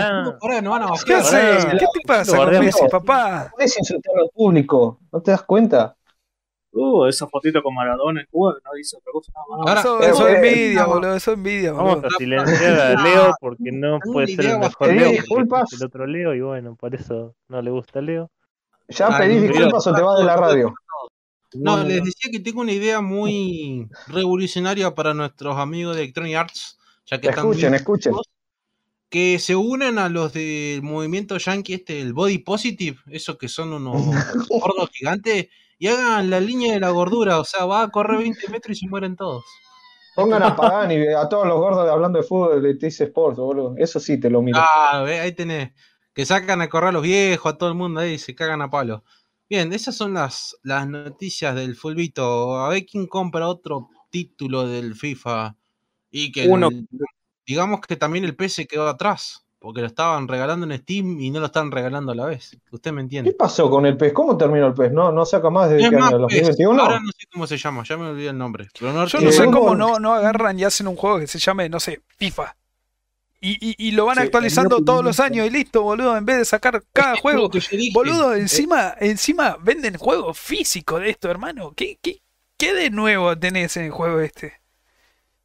[0.62, 1.06] no, van a bajar.
[1.06, 1.66] ¿Qué haces?
[1.66, 3.50] ¿Qué te pasa con Messi, papá?
[3.56, 5.96] Puedes insultar al público, ¿no te das cuenta?
[6.76, 9.32] Uh, esa fotito con Maradona en Cuba que no dice otra cosa.
[9.36, 11.16] Ahora, eso, eso es envidia, boludo.
[11.16, 11.88] Eso es envidia, boludo.
[11.88, 15.10] Vamos a silenciar a Leo porque no puede ser el mejor Leo.
[15.12, 15.74] Disculpas.
[15.74, 18.32] El otro Leo y bueno, por eso no le gusta Leo.
[18.88, 20.74] Ya pedís disculpas o te vas de la radio.
[21.54, 26.80] No, les decía que tengo una idea muy revolucionaria para nuestros amigos de Electronic Arts.
[27.06, 28.14] Ya que escuchen, escuchen.
[29.10, 33.74] Que se unen a los del movimiento yankee, este, el Body Positive, esos que son
[33.74, 33.94] unos
[34.50, 38.50] gordos gigantes y hagan la línea de la gordura, o sea, va a correr 20
[38.50, 39.44] metros y se mueren todos.
[40.16, 43.76] Pongan a Pagani, a todos los gordos hablando de fútbol de TC Sports, boludo.
[43.78, 44.60] Eso sí te lo miro.
[44.62, 45.72] Ah, ahí tenés.
[46.14, 48.62] Que sacan a correr a los viejos, a todo el mundo ahí, y se cagan
[48.62, 49.04] a palo.
[49.50, 52.58] Bien, esas son las, las noticias del Fulvito.
[52.60, 55.56] A ver quién compra otro título del FIFA.
[56.16, 56.70] Y que Uno.
[57.46, 61.40] digamos que también el PS quedó atrás porque lo estaban regalando en Steam y no
[61.40, 62.58] lo están regalando a la vez.
[62.70, 63.32] Usted me entiende.
[63.32, 64.12] ¿Qué pasó con el PES?
[64.12, 64.92] ¿Cómo terminó el PES?
[64.92, 66.20] ¿No, no saca más desde qué año?
[66.20, 66.80] ¿2021?
[66.82, 68.68] Ahora no sé cómo se llama, ya me olvidé el nombre.
[68.74, 71.80] Yo no sé cómo no, no agarran y hacen un juego que se llame, no
[71.80, 72.58] sé, FIFA.
[73.40, 76.46] Y, y, y lo van actualizando todos los años y listo, boludo, en vez de
[76.46, 77.50] sacar cada juego.
[77.94, 81.72] Boludo, encima, encima venden juegos físicos de esto, hermano.
[81.74, 82.22] ¿Qué, qué,
[82.58, 84.63] ¿Qué de nuevo tenés en el juego este?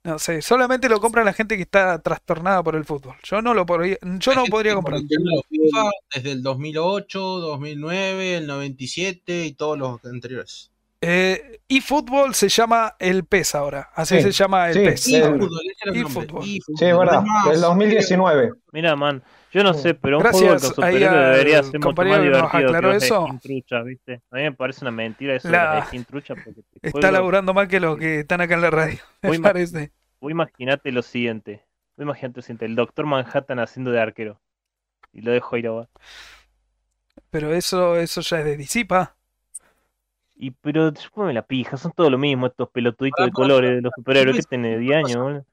[0.09, 3.17] No sé, solamente lo compra la gente que está trastornada por el fútbol.
[3.25, 5.03] Yo no lo podría, yo no podría comprar.
[6.15, 10.71] Desde el 2008, 2009, el 97 y todos los anteriores.
[11.03, 13.91] Eh, eFootball se llama el PES ahora.
[13.95, 15.09] Así se llama el sí, PES.
[15.93, 16.43] eFootball.
[16.43, 17.23] Sí, es verdad.
[17.53, 18.53] El 2019.
[18.73, 19.23] Mira, man.
[19.53, 23.27] Yo no sé, pero un Gracias, juego de debería ser mucho más divertido que eso.
[23.43, 24.21] Trucha, ¿viste?
[24.31, 25.89] A mí me parece una mentira eso la...
[25.91, 26.35] de Trucha.
[26.35, 28.99] Porque Está laburando más que los que están acá en la radio.
[29.23, 29.93] Me parece.
[30.21, 31.65] Vos imaginate lo siguiente.
[31.97, 32.65] Vos imaginate lo siguiente.
[32.67, 34.41] El Doctor Manhattan haciendo de arquero.
[35.13, 35.89] Y lo dejo ir a
[37.31, 39.17] Pero eso, eso ya es de disipa.
[40.37, 43.93] Y pero me la pija, son todo lo mismo estos pelotuditos de colores de los
[43.97, 45.45] superhéroes que tienen 10 años,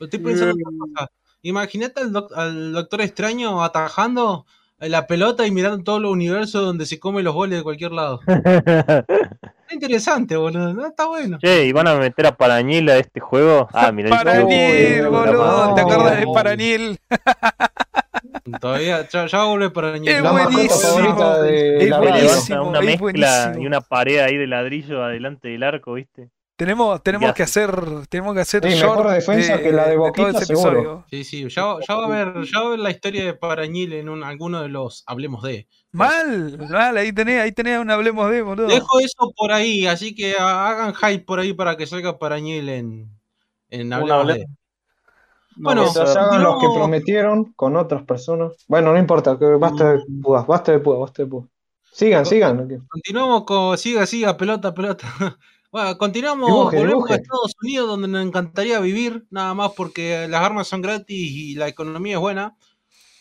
[0.00, 1.06] Estoy pensando mm.
[1.42, 4.44] Imagínate al, al, Doctor Extraño atajando
[4.78, 8.20] la pelota y mirando todo el universo donde se come los goles de cualquier lado.
[9.66, 10.86] Está interesante, boludo.
[10.86, 11.38] Está bueno.
[11.40, 13.68] Che, ¿y van a meter a Parañil a este juego?
[13.72, 14.10] Ah, mira.
[14.16, 15.74] Parañil, boludo.
[15.74, 16.98] ¿Te acuerdas de Parañil?
[18.60, 20.08] Todavía, ya, ya vuelve Parañil.
[20.08, 21.38] Es buenísimo.
[21.38, 22.68] De es buenísimo.
[22.68, 26.30] Una mezcla y una pared ahí de ladrillo adelante del arco, ¿viste?
[26.56, 27.70] Tenemos, tenemos que hacer,
[28.08, 31.04] tenemos que hacer sí, mejor defensa que la de Boquita, seguro.
[31.10, 33.92] Sí, sí, ya, ya, va a ver, ya va a ver la historia de Parañil
[33.92, 35.68] en un, alguno de los Hablemos de.
[35.92, 38.68] Mal, mal, ahí tenés, ahí tenés un Hablemos de, boludo.
[38.68, 43.10] Dejo eso por ahí, así que hagan hype por ahí para que salga Parañil en,
[43.68, 44.46] en Hablemos de.
[45.56, 48.52] Bueno, mientras hagan los que prometieron con otras personas.
[48.66, 50.22] Bueno, no importa, que basta de mm.
[50.22, 51.46] púas, basta de púas, basta de púas.
[51.92, 52.66] Sigan, sigan.
[52.88, 55.06] Continuamos con siga, siga, pelota, pelota.
[55.76, 60.68] Bueno, continuamos, volvemos a Estados Unidos, donde nos encantaría vivir, nada más porque las armas
[60.68, 62.56] son gratis y la economía es buena.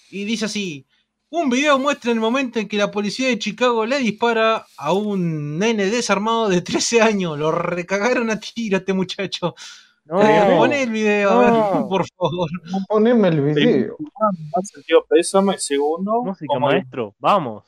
[0.09, 0.87] Y dice así:
[1.29, 5.59] un video muestra el momento en que la policía de Chicago le dispara a un
[5.59, 7.37] nene desarmado de 13 años.
[7.37, 9.53] Lo recagaron a tiro a este muchacho.
[10.05, 10.19] No,
[10.57, 11.51] Poné el video, a ver,
[11.89, 12.49] por favor.
[12.87, 13.97] Poneme el video.
[15.09, 16.23] pésame, segundo.
[16.23, 17.65] Música, maestro, vamos.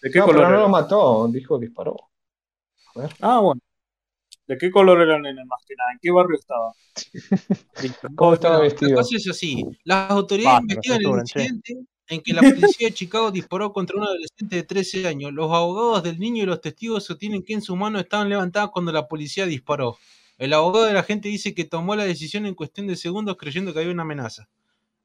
[0.00, 0.50] ¿De qué color?
[0.50, 1.94] no lo mató, dijo disparó.
[2.94, 3.10] A ver.
[3.20, 3.60] Ah, bueno.
[4.46, 5.92] ¿De qué color era el nene más que nada?
[5.92, 6.72] ¿En qué barrio estaba?
[8.16, 8.90] ¿Cómo estaba vestido?
[8.90, 9.64] La cosa es así.
[9.84, 14.56] Las autoridades investigan el incidente en que la policía de Chicago disparó contra un adolescente
[14.56, 15.32] de 13 años.
[15.32, 18.92] Los abogados del niño y los testigos sostienen que en su mano estaban levantadas cuando
[18.92, 19.96] la policía disparó.
[20.36, 23.72] El abogado de la gente dice que tomó la decisión en cuestión de segundos creyendo
[23.72, 24.48] que había una amenaza.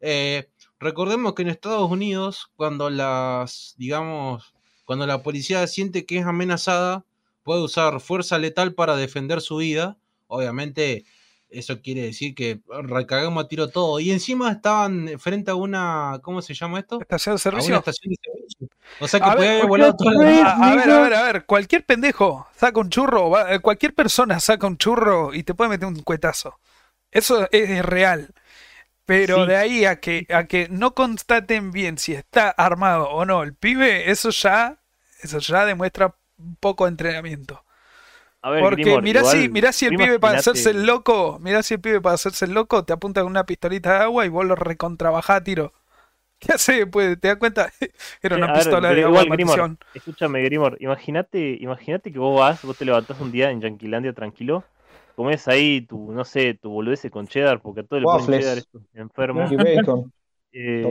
[0.02, 0.50] Eh,
[0.80, 4.54] recordemos que en Estados Unidos, cuando las, digamos,
[4.86, 7.06] cuando la policía siente que es amenazada,
[7.50, 9.98] puede usar fuerza letal para defender su vida.
[10.28, 11.04] Obviamente,
[11.50, 14.00] eso quiere decir que recagamos a tiro todo.
[14.00, 16.20] Y encima estaban frente a una.
[16.22, 17.02] ¿Cómo se llama esto?
[17.02, 17.76] Estación de servicio.
[17.76, 18.68] estación de servicio.
[19.00, 21.46] O sea que puede haber volado la a, a ver, a ver, a ver.
[21.48, 23.36] Cualquier pendejo saca un churro.
[23.48, 26.60] Eh, cualquier persona saca un churro y te puede meter un cuetazo.
[27.10, 28.30] Eso es, real.
[29.08, 33.42] Pero de ahí a que, a que no constaten bien si está armado o no
[33.42, 34.84] el pibe, eso ya,
[35.24, 37.64] eso ya demuestra un poco de entrenamiento.
[38.42, 42.02] Porque mirá, si, mirá si el pibe para hacerse el loco, mirá si el pibe
[42.02, 45.38] para hacerse el loco te apunta con una pistolita de agua y vos lo recontrabajás
[45.38, 45.74] a tiro.
[46.40, 47.20] ¿Qué hace después?
[47.20, 47.72] ¿Te das cuenta?
[48.22, 49.26] Era una pistola de agua.
[49.26, 54.14] Grimor, escúchame, Grimor, imagínate, imagínate que vos vas, vos te levantás un día en Yanquilandia
[54.14, 54.64] tranquilo,
[55.16, 58.58] comes ahí tu, no sé, tu boludece con cheddar, porque a todo le ponen cheddar
[58.58, 59.48] esto, enfermo.
[59.52, 60.14] Y bacon.
[60.52, 60.84] Eh,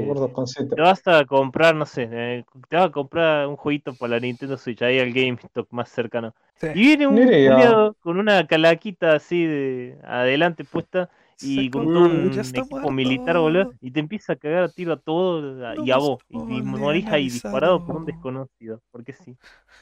[0.75, 4.21] te vas a comprar, no sé, eh, te vas a comprar un jueguito para la
[4.21, 6.35] Nintendo Switch, ahí al GameStop más cercano.
[6.63, 12.91] Y viene un culiado con una calaquita así de adelante puesta y con un equipo
[12.91, 16.37] militar, boludo, y te empieza a cagar a tiro a todo y a vos, y,
[16.37, 19.37] morís ahí disparado por un desconocido, porque sí.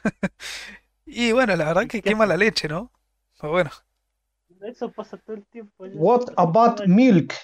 [1.06, 2.90] y bueno, la verdad que quema la leche, ¿no?
[3.40, 3.70] Pero bueno.
[4.62, 5.84] Eso pasa todo el tiempo.
[5.94, 7.34] What about milk?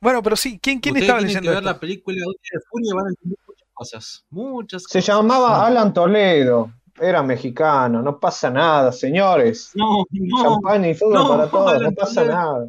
[0.00, 1.50] Bueno, pero sí, ¿quién, quién estaba leyendo?
[1.50, 4.26] Que ver la película de junio van a entender muchas cosas.
[4.30, 6.72] Muchas Se llamaba Alan Toledo.
[6.98, 9.72] Era mexicano, no pasa nada, señores.
[9.74, 10.42] No, no.
[10.42, 12.68] Champaña y fútbol para todos, no pasa nada.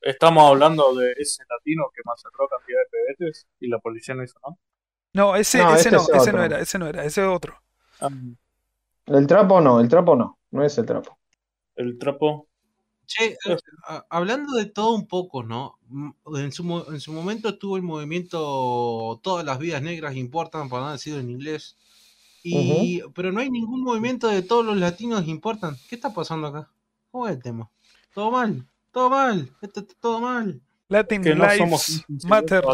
[0.00, 4.38] Estamos hablando de ese latino que masacró cantidad de pebetes y la policía no hizo
[4.42, 4.56] nada.
[5.14, 7.54] No, ese no, ese, no, ese no era, ese no era, ese es otro.
[8.00, 8.08] Ah.
[9.06, 11.18] El trapo no, el trapo no, no es el trapo.
[11.76, 12.48] El trapo.
[13.14, 13.36] Che,
[14.08, 15.78] hablando de todo un poco, ¿no?
[16.34, 20.92] En su, en su momento estuvo el movimiento Todas las vidas negras importan, para no
[20.92, 21.76] decirlo en inglés.
[22.42, 25.76] Y, Pero no hay ningún movimiento de todos los latinos importan.
[25.88, 26.70] ¿Qué está pasando acá?
[27.10, 27.70] ¿Cómo es el tema?
[28.14, 30.60] Todo mal, todo mal, esto está todo mal.
[30.88, 32.64] Latin Lives Matter.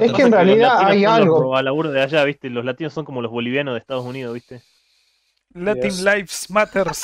[0.00, 1.56] Es que en realidad hay algo.
[1.56, 2.50] A laburo de allá, ¿viste?
[2.50, 4.62] Los latinos son como los bolivianos de Estados Unidos, ¿viste?
[5.54, 7.02] Latin Lives Matters.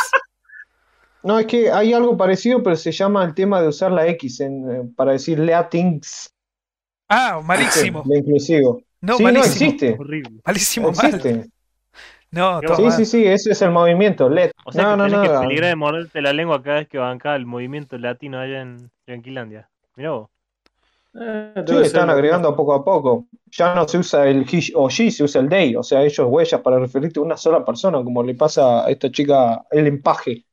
[1.22, 4.40] No, es que hay algo parecido, pero se llama el tema de usar la X
[4.40, 6.30] en, eh, para decir Leatings.
[7.08, 8.02] Ah, malísimo.
[8.04, 8.82] De inclusivo.
[9.00, 9.32] No, sí, malísimo.
[9.32, 9.94] no existe.
[9.98, 10.40] Horrible.
[10.44, 11.32] Malísimo, Existe.
[11.34, 11.50] mal.
[12.30, 12.92] No, todo Sí, mal.
[12.92, 14.52] sí, sí, ese es el movimiento, LED.
[14.64, 17.34] O sea no, que no, que peligrar de morderte la lengua cada vez que banca
[17.36, 19.68] el movimiento latino allá en Yanquilandia.
[19.96, 20.30] Mirá vos.
[21.14, 23.26] Eh, Sí, están ser- agregando poco a poco.
[23.46, 25.74] Ya no se usa el he o she, se usa el they.
[25.76, 29.10] O sea, ellos huellas para referirte a una sola persona, como le pasa a esta
[29.10, 30.44] chica Ellen Page.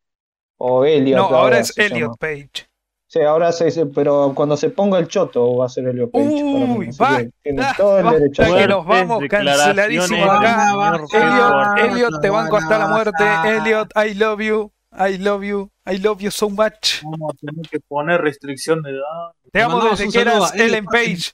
[0.57, 1.17] O Elliot.
[1.17, 1.87] No, ahora es llama.
[1.87, 2.67] Elliot Page.
[3.09, 6.25] Sí, ahora se dice, pero cuando se ponga el choto va a ser Elliot Page.
[6.25, 8.43] Uy, va, tiene todo el derecho.
[8.43, 11.77] que nos vamos canceladísimos declaraciones, acá.
[11.77, 11.91] Elliot.
[11.91, 13.23] Elliot, te banco hasta la muerte.
[13.45, 14.71] Elliot, I love you.
[14.91, 15.69] I love you.
[15.85, 17.03] I love you so much.
[17.03, 19.31] Vamos a tener que poner restricción de edad.
[19.51, 21.31] Te amo desde que eras Ellen Page.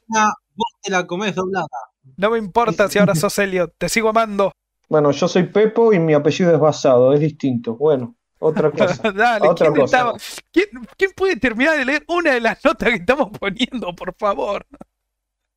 [0.56, 1.68] Vos te la comés doblada.
[2.18, 3.74] No me importa si ahora sos Elliot.
[3.78, 4.52] Te sigo amando.
[4.90, 7.76] Bueno, yo soy Pepo y mi apellido es Basado, es distinto.
[7.76, 9.12] Bueno, otra cosa.
[9.12, 9.98] Dale, Otra ¿quién, cosa.
[9.98, 10.18] estaba-
[10.52, 14.66] ¿Quién, quién puede terminar de leer una de las notas que estamos poniendo, por favor?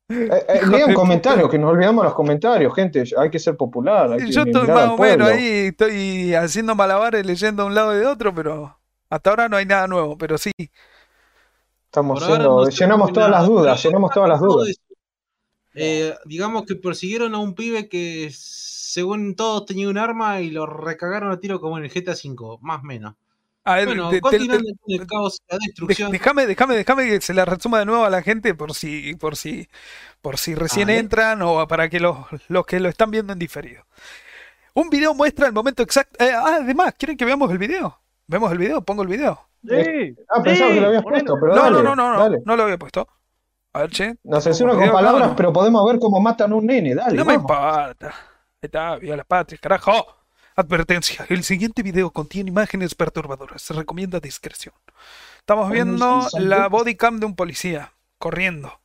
[0.09, 3.03] Eh, eh, lean comentarios, que nos olvidamos los comentarios, gente.
[3.17, 4.13] Hay que ser popular.
[4.13, 7.93] Hay que Yo estoy más o menos ahí, estoy haciendo malabares leyendo de un lado
[7.93, 10.51] y de otro, pero hasta ahora no hay nada nuevo, pero sí.
[11.85, 14.67] Estamos no se llenamos todas las dudas, llenamos todas las dudas.
[15.73, 18.29] eh, digamos que persiguieron a un pibe que,
[18.97, 22.57] según todos, tenía un arma y lo recagaron a tiro como en el GTA V,
[22.61, 23.13] más o menos.
[23.63, 26.11] A ver, Bueno, te- te- continuando te- con el caos y la de- destrucción.
[26.11, 29.35] déjame, déjame, déjame que se la resuma de nuevo a la gente por si, por
[29.35, 29.67] si,
[30.23, 33.83] por si recién entran o para que los, los que lo están viendo en diferido.
[34.73, 36.23] Un video muestra el momento exacto.
[36.23, 37.99] eh, ah, además, ¿quieren que veamos el video?
[38.25, 38.81] ¿Vemos el video?
[38.81, 39.39] ¿Pongo el video?
[39.63, 42.19] Sí, Ah, pensaba sí, que lo habías puesto, pero No, dale, no, no, no, no,
[42.19, 42.37] dale.
[42.45, 43.07] no lo había puesto.
[43.73, 44.15] A ver, che.
[44.23, 45.35] Nos censura con palabras, ¿no?
[45.35, 47.15] pero podemos ver cómo matan a un nene, dale.
[47.15, 48.13] No me importa.
[48.59, 49.91] Ahí está, viva la patria, carajo.
[50.55, 53.61] Advertencia, el siguiente video contiene imágenes perturbadoras.
[53.61, 54.73] Se recomienda discreción.
[55.37, 58.79] Estamos viendo la body cam de un policía corriendo.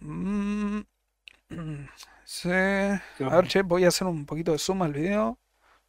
[0.00, 0.78] Mm,
[1.48, 1.88] mm,
[2.24, 2.48] sí.
[2.50, 5.40] A ver, che, voy a hacer un poquito de zoom al video.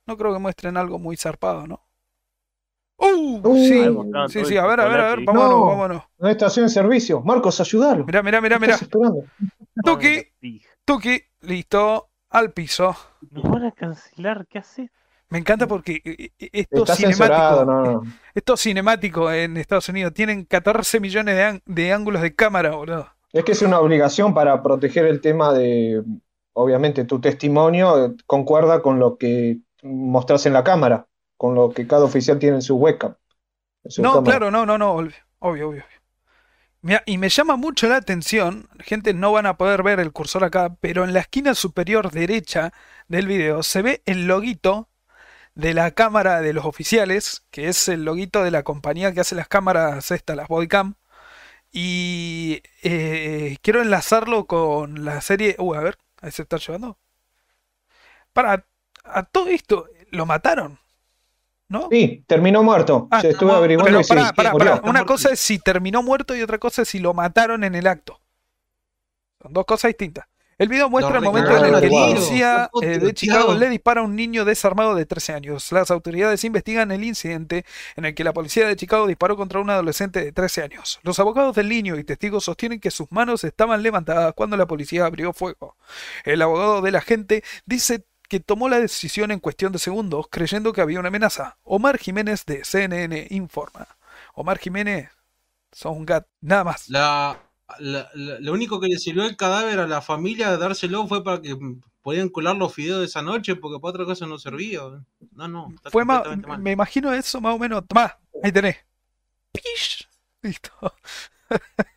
[0.07, 1.85] No creo que muestren algo muy zarpado, ¿no?
[2.97, 3.41] ¡Uh!
[3.43, 3.85] Uh, sí,
[4.29, 5.65] sí, sí, a ver, a ver, a ver, vámonos, No.
[5.65, 6.03] vámonos.
[6.17, 7.21] Una estación de servicio.
[7.21, 8.05] Marcos, ayúdalo.
[8.05, 8.77] Mirá, mirá, mirá, ¿Qué mirá.
[10.39, 10.69] Pija.
[10.85, 12.95] tuki, listo, al piso.
[13.31, 14.91] Nos van a cancelar, ¿qué haces?
[15.29, 18.01] Me encanta porque eh, eh, esto Está cinemático, no, no.
[18.35, 23.07] esto cinemático en Estados Unidos tienen 14 millones de, de ángulos de cámara, boludo.
[23.31, 26.03] Es que es una obligación para proteger el tema de,
[26.53, 31.87] obviamente, tu testimonio eh, concuerda con lo que mostrás en la cámara, con lo que
[31.87, 33.15] cada oficial tiene en su webcam.
[33.83, 34.23] en su No, cámara.
[34.23, 35.83] claro, no, no, no, obvio, obvio, obvio.
[37.05, 40.75] Y me llama mucho la atención, gente, no van a poder ver el cursor acá,
[40.81, 42.73] pero en la esquina superior derecha
[43.07, 44.89] del video se ve el loguito
[45.55, 49.35] de la cámara de los oficiales, que es el loguito de la compañía que hace
[49.35, 50.95] las cámaras estas, las bodycam.
[51.71, 55.55] Y eh, quiero enlazarlo con la serie.
[55.59, 56.97] Uh, a ver, ahí se está llevando.
[58.33, 58.65] Para,
[59.03, 60.79] a todo esto, lo mataron,
[61.73, 61.87] ¿no?
[61.91, 63.07] Sí, terminó muerto.
[63.09, 64.81] Ah, Se estuve no, averiguando Pero pará, pará, pará.
[64.85, 67.87] Una cosa es si terminó muerto y otra cosa es si lo mataron en el
[67.87, 68.21] acto.
[69.41, 70.25] Son dos cosas distintas.
[70.59, 72.05] El video muestra el momento en el que tiro.
[72.05, 73.13] policía eh, de.
[73.15, 75.71] Chicago le dispara a un niño desarmado de 13 años.
[75.71, 79.71] Las autoridades investigan el incidente en el que la policía de Chicago disparó contra un
[79.71, 80.99] adolescente de 13 años.
[81.01, 85.05] Los abogados del niño y testigos sostienen que sus manos estaban levantadas cuando la policía
[85.05, 85.75] abrió fuego.
[86.23, 90.81] El abogado del agente dice que tomó la decisión en cuestión de segundos creyendo que
[90.81, 91.57] había una amenaza.
[91.63, 93.87] Omar Jiménez de CNN informa.
[94.33, 95.09] Omar Jiménez,
[95.71, 96.89] son un gat, nada más.
[96.89, 97.39] La,
[97.77, 101.23] la- la- lo único que le sirvió el cadáver a la familia de dárselo fue
[101.23, 101.55] para que
[102.01, 104.81] podían colar los fideos de esa noche, porque para otra cosa no servía.
[105.33, 105.69] No, no.
[105.75, 106.59] está Fue más, mal.
[106.59, 107.87] me imagino eso más o menos.
[107.87, 108.77] Tomá, ahí tenés.
[109.51, 110.07] Pish.
[110.41, 110.71] Listo.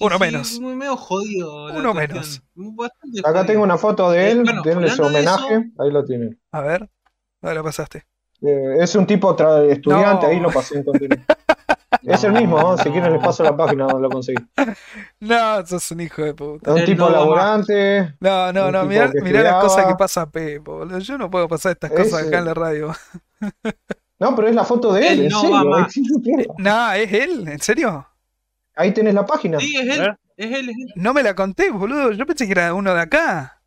[0.00, 0.60] Sí, uno sí, menos.
[0.60, 1.68] Muy medio jodido.
[1.68, 2.42] la Uno menos.
[2.54, 3.46] Bastante Acá jodido.
[3.46, 6.40] tengo una foto de Eh, él, bueno, denle su homenaje, ahí lo tienen.
[6.52, 6.88] A ver,
[7.42, 8.06] ahí lo pasaste.
[8.42, 10.32] Eh, es un tipo tra- estudiante, No.
[10.32, 11.18] ahí lo pasé en continuo.
[12.02, 12.78] Es el mismo, ¿no?
[12.78, 14.42] si quieren les paso la página lo conseguí.
[15.20, 16.70] No, sos un hijo de puta.
[16.74, 20.78] Es un tipo no laborante, No, no, no, mirá, mirá las cosas que pasa Pepo.
[20.78, 20.98] boludo.
[21.00, 22.94] Yo no puedo pasar estas cosas Ese- acá en la radio.
[24.18, 25.86] No, pero es la foto de él, Él en no serio.
[26.22, 26.54] quiero.
[26.58, 28.06] No, es él, ¿en serio?
[28.80, 29.58] Ahí tenés la página.
[29.60, 30.16] Sí, es él.
[30.36, 30.92] Es él, es él.
[30.96, 32.12] No me la conté, boludo.
[32.12, 33.60] Yo pensé que era uno de acá.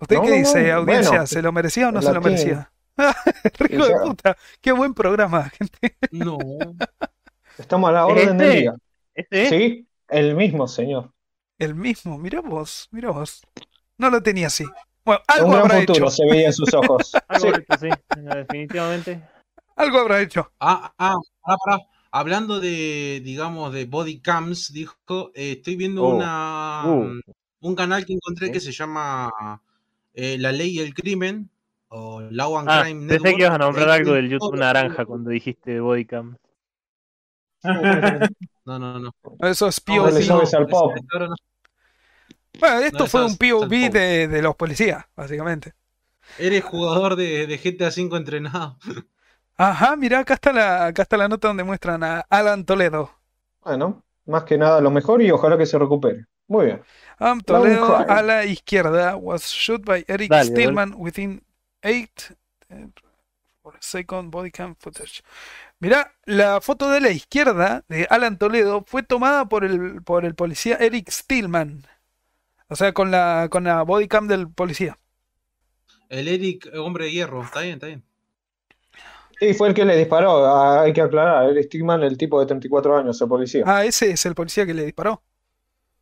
[0.00, 0.76] ¿Usted No, qué dice, no.
[0.76, 1.10] audiencia?
[1.10, 2.70] Bueno, ¿Se lo merecía o no la se lo merecía?
[3.58, 4.36] Rico de puta.
[4.60, 5.96] Qué buen programa, gente.
[6.12, 6.36] No.
[7.56, 8.60] Estamos a la ¿Es orden del este?
[8.60, 8.74] día.
[9.14, 9.48] ¿Este es?
[9.48, 11.10] Sí, el mismo señor.
[11.58, 13.42] El mismo, mira vos, mira vos.
[13.96, 14.64] No lo tenía así.
[15.04, 16.10] Bueno, Un algo gran habrá futuro hecho.
[16.10, 17.12] se veía en sus ojos.
[17.28, 17.48] Algo Sí.
[17.48, 19.22] ahorita, sí, definitivamente.
[19.74, 20.52] Algo habrá hecho.
[20.60, 21.14] Ah, ah,
[22.10, 26.16] Hablando de, digamos, de body cams, dijo, eh, estoy viendo oh.
[26.16, 27.20] una, uh.
[27.60, 29.30] un canal que encontré que se llama
[30.14, 31.50] eh, La Ley y el Crimen,
[31.88, 35.30] o Law and ah, Crime Pensé que ibas a nombrar algo del YouTube Naranja cuando
[35.30, 36.36] dijiste body cam.
[38.64, 39.14] No, no, no.
[39.40, 40.12] Eso es POV.
[42.60, 45.72] Bueno, esto fue un POV de, de, los policías, básicamente.
[46.38, 48.76] Eres jugador de, de GTA V entrenado.
[49.58, 53.10] Ajá, mira, acá está la, acá está la nota donde muestran a Alan Toledo.
[53.62, 56.26] Bueno, más que nada lo mejor y ojalá que se recupere.
[56.46, 56.82] Muy bien.
[57.18, 61.42] Alan Toledo a la izquierda was shot by Eric Stillman within
[61.82, 62.32] eight
[63.62, 65.22] for second body cam footage.
[65.80, 70.34] Mira, la foto de la izquierda de Alan Toledo fue tomada por el, por el
[70.34, 71.84] policía Eric Stillman.
[72.68, 74.98] O sea, con la, con la body cam del policía.
[76.10, 78.04] El Eric, hombre de hierro, está bien, está bien.
[79.38, 81.48] Sí, fue el que le disparó, ah, hay que aclarar.
[81.48, 83.62] El Stigman, el tipo de 34 años, el policía.
[83.66, 85.22] Ah, ese es el policía que le disparó.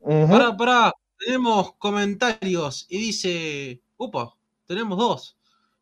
[0.01, 4.35] Pará, pará, tenemos comentarios y dice, upa,
[4.67, 5.37] tenemos dos.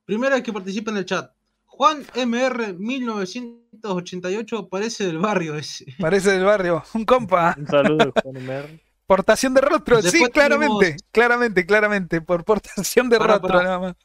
[0.05, 1.31] Primero hay que participa en el chat.
[1.67, 5.87] Juan MR 1988 parece del barrio ese.
[5.99, 7.55] Parece del barrio, un compa.
[7.59, 8.81] Un saludo, Juan MR.
[9.07, 13.97] Portación de rostro, sí, claramente, claramente, claramente, por portación de rostro nada más.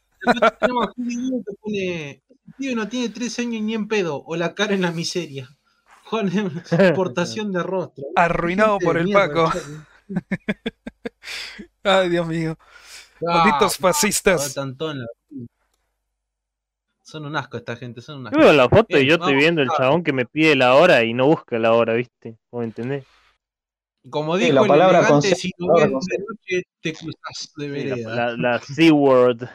[0.60, 2.22] tenemos a que pone
[2.60, 5.50] tío no tiene tres años ni en pedo, o la cara en la miseria.
[6.06, 6.28] Juan,
[6.72, 8.04] exportación de rostro.
[8.16, 9.52] Arruinado por el Paco.
[11.84, 12.58] Ay, Dios mío.
[13.28, 14.56] Ah, Malditos fascistas.
[17.04, 18.40] Son un asco esta gente, son un asco.
[18.40, 21.04] Yo veo la foto y yo estoy viendo el chabón que me pide la hora
[21.04, 22.38] y no busca la hora, ¿viste?
[22.50, 23.04] ¿Cómo entendés?
[24.10, 28.16] Como dijo la palabra elegante, si no ves de noche te cruzas de vereda.
[28.16, 29.48] La, la C-word.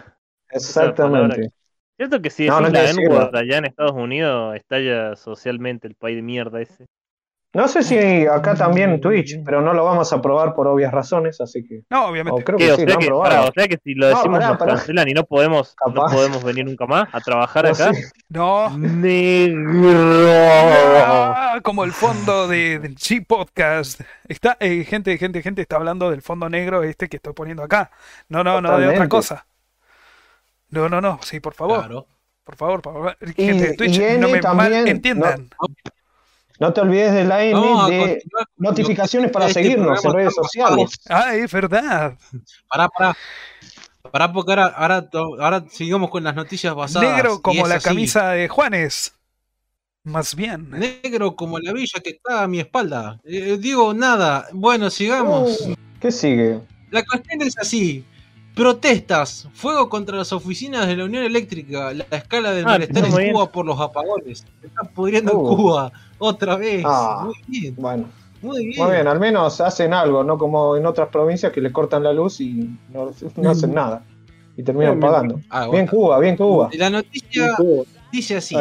[0.50, 1.52] Exactamente.
[1.96, 6.16] Cierto que si no, es la N-word allá en Estados Unidos estalla socialmente el país
[6.16, 6.86] de mierda ese.
[7.54, 10.90] No sé si acá también en Twitch, pero no lo vamos a probar por obvias
[10.90, 11.82] razones, así que.
[11.88, 12.42] No, obviamente.
[12.42, 15.76] creo que, sí, que, o sea que si lo decimos nos cancelan y no podemos,
[15.94, 17.92] no podemos venir nunca más a trabajar acá.
[18.28, 18.76] No.
[18.76, 20.32] Negro.
[21.06, 24.00] Ah, como el fondo de, del G Podcast.
[24.26, 27.92] Está, eh, gente, gente, gente está hablando del fondo negro este que estoy poniendo acá.
[28.28, 29.46] No, no, no de otra cosa.
[30.74, 32.06] No, no, no, sí, por favor.
[32.44, 33.16] Por favor, por favor.
[33.36, 35.48] Gente de Twitch, no me mal entiendan.
[36.60, 38.22] No, te olvides de la N de
[38.56, 41.00] notificaciones para este seguirnos en redes sociales.
[41.08, 42.16] Ah, es verdad.
[42.68, 43.16] Pará, pará.
[44.10, 45.08] Pará, porque ahora, ahora,
[45.40, 47.10] ahora seguimos con las noticias basadas.
[47.10, 49.14] Negro como la camisa de Juanes.
[50.04, 50.70] Más bien.
[50.70, 53.20] Negro como la villa que está a mi espalda.
[53.24, 54.46] Eh, digo, nada.
[54.52, 55.62] Bueno, sigamos.
[55.62, 56.60] Uh, ¿Qué sigue?
[56.90, 58.04] La cuestión es así.
[58.54, 63.32] Protestas, fuego contra las oficinas de la Unión Eléctrica, la escala del ah, malestar en
[63.32, 64.46] Cuba por los apagones.
[64.60, 65.56] Se está pudriendo en uh.
[65.56, 66.84] Cuba otra vez.
[66.86, 67.74] Ah, muy bien.
[67.76, 68.04] Bueno.
[68.42, 68.84] Muy bien.
[68.84, 72.12] Muy bien, al menos hacen algo, no como en otras provincias que les cortan la
[72.12, 73.10] luz y no,
[73.50, 73.74] hacen mm.
[73.74, 74.04] nada.
[74.56, 75.40] Y terminan pagando.
[75.48, 76.68] Ah, bien Cuba, bien Cuba.
[76.70, 77.56] Y la noticia
[78.12, 78.54] dice así.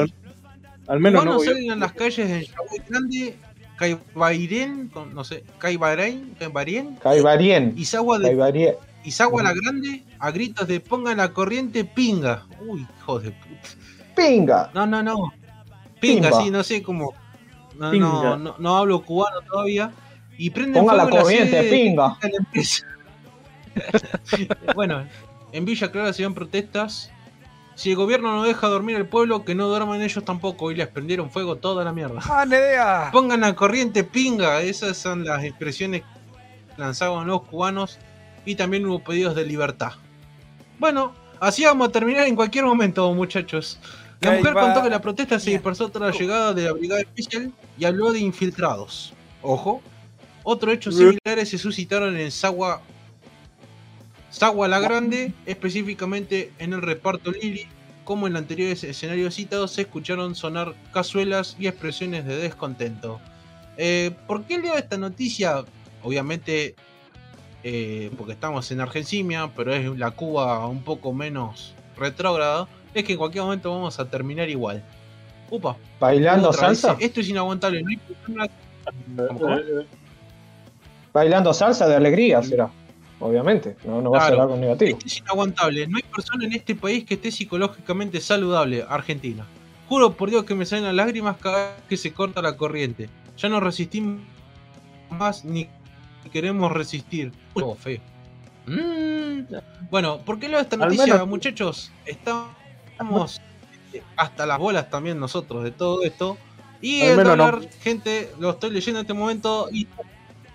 [0.88, 3.38] Al, menos no salen en las calles de Yahuay Grande,
[3.78, 11.14] Caibarén, no sé, Caibarén, Caibarén, Caibarén, Izagua de Izagua la Grande, a gritos de ponga
[11.16, 12.45] la corriente, pinga.
[12.66, 13.70] Uy, hijo de puta.
[14.16, 14.72] Pinga.
[14.74, 15.34] No, no, no.
[15.99, 17.14] Pinga, sí, no sé cómo.
[17.78, 17.91] No,
[18.38, 19.91] no, no, hablo cubano todavía.
[20.38, 22.18] Y prende Ponga la corriente, pinga.
[24.76, 25.06] bueno,
[25.51, 27.12] en Villa Clara se ven protestas.
[27.76, 30.72] Si el gobierno no deja dormir al pueblo, que no duerman ellos tampoco.
[30.72, 32.20] Y les prendieron fuego toda la mierda.
[32.24, 34.62] ¡Ah, Pongan la corriente, pinga.
[34.62, 36.04] Esas son las expresiones
[36.78, 37.99] lanzaban los cubanos
[38.46, 39.94] y también hubo pedidos de libertad.
[40.80, 43.80] Bueno, así vamos a terminar en cualquier momento, muchachos.
[44.22, 47.52] La mujer contó que la protesta se dispersó tras la llegada de la brigada especial
[47.78, 49.14] y habló de infiltrados.
[49.41, 49.82] Ojo.
[50.44, 52.82] Otros hechos similares se suscitaron en Sagua,
[54.30, 57.68] Sagua la Grande, específicamente en el reparto Lili.
[58.04, 63.22] Como en el anterior escenario citado, se escucharon sonar cazuelas y expresiones de descontento.
[63.78, 65.64] Eh, ¿Por qué leo esta noticia?
[66.02, 66.76] Obviamente
[67.64, 73.14] eh, porque estamos en Argentina, pero es la Cuba un poco menos retrógrada, es que
[73.14, 74.84] en cualquier momento vamos a terminar igual.
[75.49, 75.78] Upa.
[75.99, 76.97] ¿Bailando salsa?
[76.99, 77.84] Esto es inaguantable.
[81.14, 82.70] Bailando salsa de alegría será.
[83.20, 84.97] Obviamente, no, va a ser algo negativo.
[84.97, 85.88] Esto es inaguantable.
[85.88, 88.84] No hay persona en este país que esté psicológicamente saludable.
[88.89, 89.45] Argentina.
[89.88, 93.09] Juro por Dios que me salen las lágrimas cada vez que se corta la corriente.
[93.38, 94.22] Ya no resistimos
[95.09, 95.70] más ni
[96.30, 97.32] queremos resistir.
[97.53, 97.99] Oh, feo.
[98.65, 99.55] Mm.
[99.89, 101.91] Bueno, ¿por qué leo esta noticia, muchachos?
[102.05, 103.41] Estamos
[104.15, 106.38] hasta las bolas también nosotros de todo esto.
[106.82, 109.88] Y el dólar, gente, lo estoy leyendo en este momento y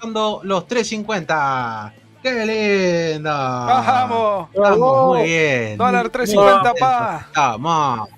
[0.01, 1.93] dando los 3.50.
[2.23, 3.31] ¡Qué lindo!
[3.31, 4.49] ¡Bajamos!
[4.53, 5.79] Estamos muy bien.
[5.79, 7.29] Dólar 3.50, pa.
[7.35, 8.09] Vamos.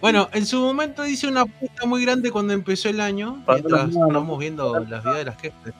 [0.00, 4.38] Bueno, en su momento hice una apuesta muy grande cuando empezó el año, mientras estamos
[4.38, 5.74] viendo las vidas de las jefes.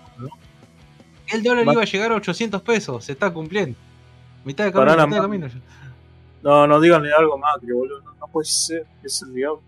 [1.32, 3.78] El dólar iba a llegar a 800 pesos, se está cumpliendo.
[4.44, 5.48] Mitad de camino, mitad de camino
[6.42, 8.02] No, no díganle algo más, que boludo.
[8.20, 9.62] No, puede ser, es el diablo.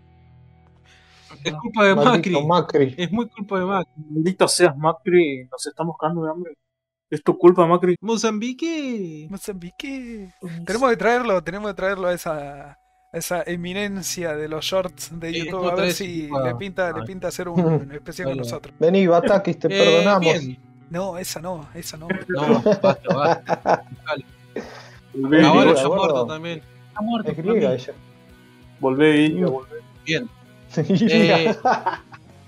[1.43, 2.95] Es culpa de Macri.
[2.97, 4.03] Es muy culpa de Macri.
[4.11, 6.57] Maldito seas Macri, nos estamos cagando de hambre.
[7.09, 7.95] Es tu culpa, Macri.
[8.01, 9.27] Mozambique.
[9.29, 10.31] Mozambique.
[10.65, 12.77] Tenemos que traerlo, tenemos que traerlo a esa,
[13.15, 15.69] esa eminencia de los shorts de YouTube.
[15.69, 18.75] a ver si le pinta, le pinta hacer un, especial con nosotros.
[18.77, 20.35] Vení, Batakis, te eh, perdonamos.
[20.89, 22.07] No, esa no, esa no.
[22.27, 23.85] No, basta, basta.
[25.43, 26.61] Ahora yo muerto también.
[26.89, 27.31] Está muerto.
[27.31, 27.93] Es griega ella.
[28.79, 29.81] Volvé, volvé.
[30.05, 30.29] Bien.
[30.77, 31.55] Eh,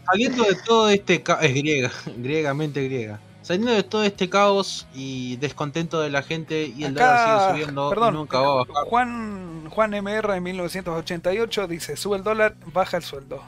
[0.05, 3.20] saliendo de todo este es griega, griegamente griega.
[3.48, 7.89] Saliendo de todo este caos y descontento de la gente y el dólar sigue subiendo
[7.89, 8.84] perdón, nunca va a bajar.
[8.88, 13.41] Juan, Juan MR en 1988 dice, sube el dólar, baja el sueldo.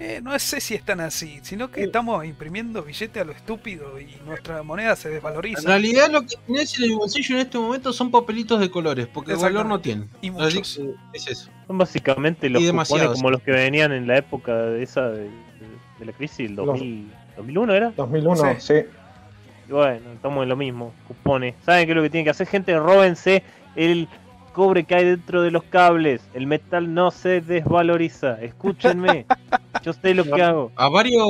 [0.00, 4.16] Eh, no sé si están así, sino que estamos imprimiendo billetes a lo estúpido y
[4.26, 5.60] nuestra moneda se desvaloriza.
[5.60, 9.06] En realidad lo que tienes en el bolsillo en este momento son papelitos de colores,
[9.06, 10.08] porque el valor no tiene.
[10.22, 10.80] Y muchos.
[11.12, 11.50] es eso.
[11.68, 15.30] Son básicamente los cupones como los que venían en la época de esa de,
[16.04, 17.92] la crisis, el 2001 era.
[17.92, 18.74] 2001, sí.
[19.68, 21.54] Bueno, estamos en lo mismo, cupones.
[21.64, 22.78] ¿Saben qué es lo que tienen que hacer gente?
[22.78, 23.42] Róbense
[23.76, 24.08] el
[24.52, 26.22] cobre que hay dentro de los cables.
[26.32, 28.40] El metal no se desvaloriza.
[28.40, 29.26] Escúchenme.
[29.82, 30.72] Yo sé lo que hago.
[30.76, 31.26] A varios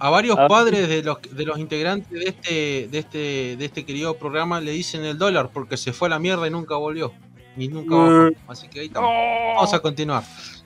[0.00, 4.18] a varios padres de los, de los integrantes de este, de este, de este querido
[4.18, 7.12] programa le dicen el dólar porque se fue a la mierda y nunca volvió.
[7.56, 8.30] Y nunca bajó.
[8.48, 9.08] Así que ahí estamos.
[9.54, 10.24] Vamos a continuar.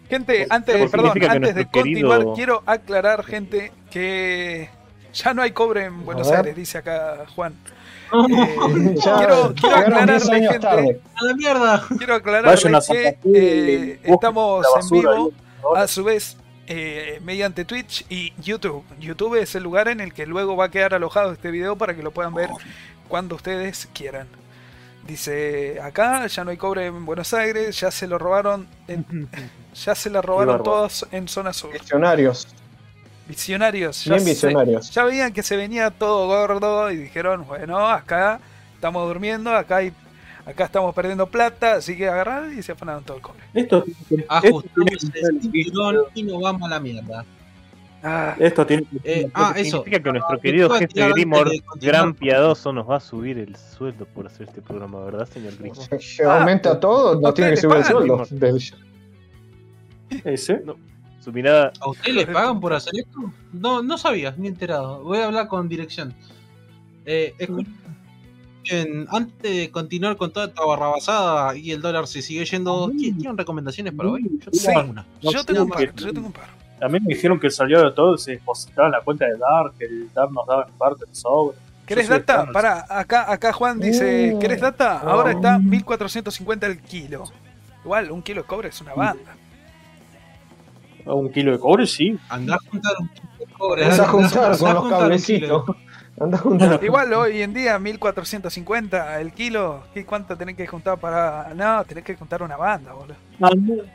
[0.09, 4.71] Gente, antes, perdón, antes de continuar, quiero aclarar, gente, que
[5.13, 7.55] ya no hay cobre en Buenos Aires, dice acá Juan.
[8.11, 10.67] Eh, quiero, quiero aclararle, gente.
[10.67, 11.87] A la mierda.
[11.99, 15.33] Quiero aclararle que eh, estamos en vivo,
[15.77, 18.83] a su vez, eh, mediante Twitch y YouTube.
[18.99, 21.95] YouTube es el lugar en el que luego va a quedar alojado este video para
[21.95, 22.49] que lo puedan ver
[23.09, 24.29] cuando ustedes quieran.
[25.07, 28.69] Dice acá, ya no hay cobre en Buenos Aires, ya se lo robaron,
[29.75, 31.71] ya se la robaron todos en zona sur.
[33.29, 34.05] Visionarios.
[34.07, 34.91] Ya, visionarios.
[34.91, 38.41] ya veían que se venía todo gordo y dijeron, bueno, acá
[38.75, 39.93] estamos durmiendo, acá hay,
[40.47, 43.43] acá estamos perdiendo plata, así que agarrar y se afanaron todo el cobre.
[43.53, 43.85] Esto
[44.29, 47.27] ajustamos el cinturón y nos vamos a la mierda.
[48.03, 49.79] Ah, esto tiene eh, ah, eso.
[49.79, 51.51] significa que nuestro querido jefe Grimor,
[51.81, 56.01] gran piadoso, nos va a subir el sueldo por hacer este programa, ¿verdad, señor Grimor?
[56.01, 58.25] Si aumenta ah, todo, no tiene que subir el sueldo.
[60.25, 60.63] ¿Ese?
[60.65, 60.77] No.
[61.81, 63.33] ¿A usted le pagan por hacer esto?
[63.53, 65.03] No, no sabía, ni enterado.
[65.03, 66.15] Voy a hablar con dirección.
[67.05, 67.35] Eh,
[69.09, 73.93] antes de continuar con toda esta barrabasada y el dólar se sigue yendo, ¿tienen recomendaciones
[73.93, 74.41] para hoy?
[74.41, 76.91] Yo tengo Yo tengo un par, yo tengo un par.
[76.91, 79.85] Mí me dijeron que salió de todo se depositaba en la cuenta de Dark, que
[79.85, 81.59] el Dark nos daba en parte el sobre.
[81.87, 82.47] ¿Querés data?
[82.53, 85.01] Para, acá, acá Juan dice, uh, ¿querés data?
[85.01, 87.25] Ahora está 1450 el kilo.
[87.85, 89.37] Igual, un kilo de cobre es una banda
[91.15, 92.19] un kilo de cobre, sí.
[92.29, 93.85] Anda a juntar un kilo de cobre.
[93.85, 95.65] Anda a juntar con los cablecitos.
[96.83, 101.53] Igual hoy en día 1450 el kilo, ¿qué cuánto tenés que juntar para.?
[101.55, 103.15] No, tenés que juntar una banda, boludo.
[103.41, 103.51] Ah,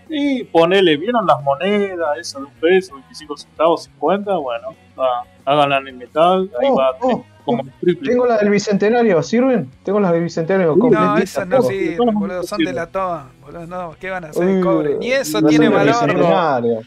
[0.07, 2.17] sí, ponele, ¿vieron las monedas?
[2.17, 6.91] Eso de un peso, 25 centavos, 50, bueno, va, háganla en metal, ahí oh, va.
[7.01, 8.11] Oh, como triple.
[8.11, 9.69] Tengo la del bicentenario, ¿sirven?
[9.83, 14.09] Tengo las del bicentenario No, esas no sirven, boludo, son de latón, boludo, no, ¿qué
[14.09, 14.61] van a hacer?
[14.61, 16.83] cobre, ni eso tiene valor.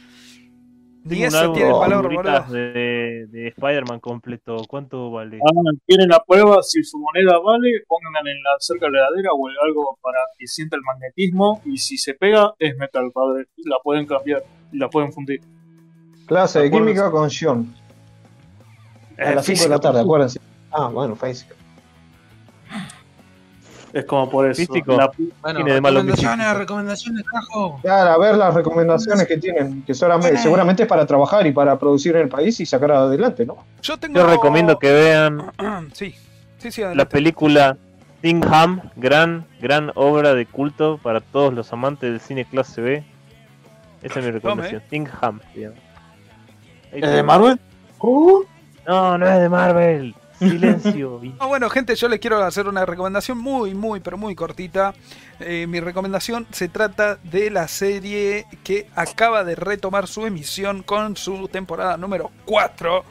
[1.08, 2.44] Ni eso tiene valor, boludo.
[2.50, 5.38] De, de Spider-Man completo, ¿cuánto vale?
[5.38, 9.30] Ah, quieren la prueba, si su moneda vale, pónganla en la cerca de la heladera
[9.32, 11.62] o algo para que sienta el magnetismo.
[11.64, 13.46] Y si se pega, es metal, padre.
[13.64, 14.42] La pueden cambiar,
[14.72, 15.40] la pueden fundir.
[16.26, 17.74] Clase de química con Sion.
[19.18, 20.40] A las 5 de la tarde, acuérdense.
[20.70, 21.55] Ah, bueno, física.
[23.96, 24.62] Es como por eso.
[24.84, 27.78] La, bueno, tiene de recomendaciones, recomendaciones, cajo.
[27.80, 32.14] Claro, a ver las recomendaciones que tienen, que seguramente es para trabajar y para producir
[32.14, 33.64] en el país y sacar adelante, ¿no?
[33.80, 34.18] Yo, tengo...
[34.18, 35.50] Yo recomiendo que vean
[35.94, 36.14] sí,
[36.58, 37.78] sí, sí, la película
[38.22, 43.04] Ham, gran, gran obra de culto para todos los amantes del cine clase B.
[44.02, 44.82] Esa es mi recomendación.
[45.22, 45.40] Ham.
[46.92, 47.58] ¿Es de Marvel?
[48.02, 50.14] No, no es de Marvel.
[50.38, 51.20] Silencio.
[51.38, 54.94] Ah, bueno, gente, yo les quiero hacer una recomendación muy, muy, pero muy cortita.
[55.40, 61.16] Eh, mi recomendación se trata de la serie que acaba de retomar su emisión con
[61.16, 63.04] su temporada número 4.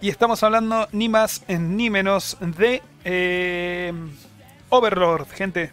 [0.00, 3.92] Y estamos hablando ni más ni menos de eh,
[4.68, 5.72] Overlord, gente.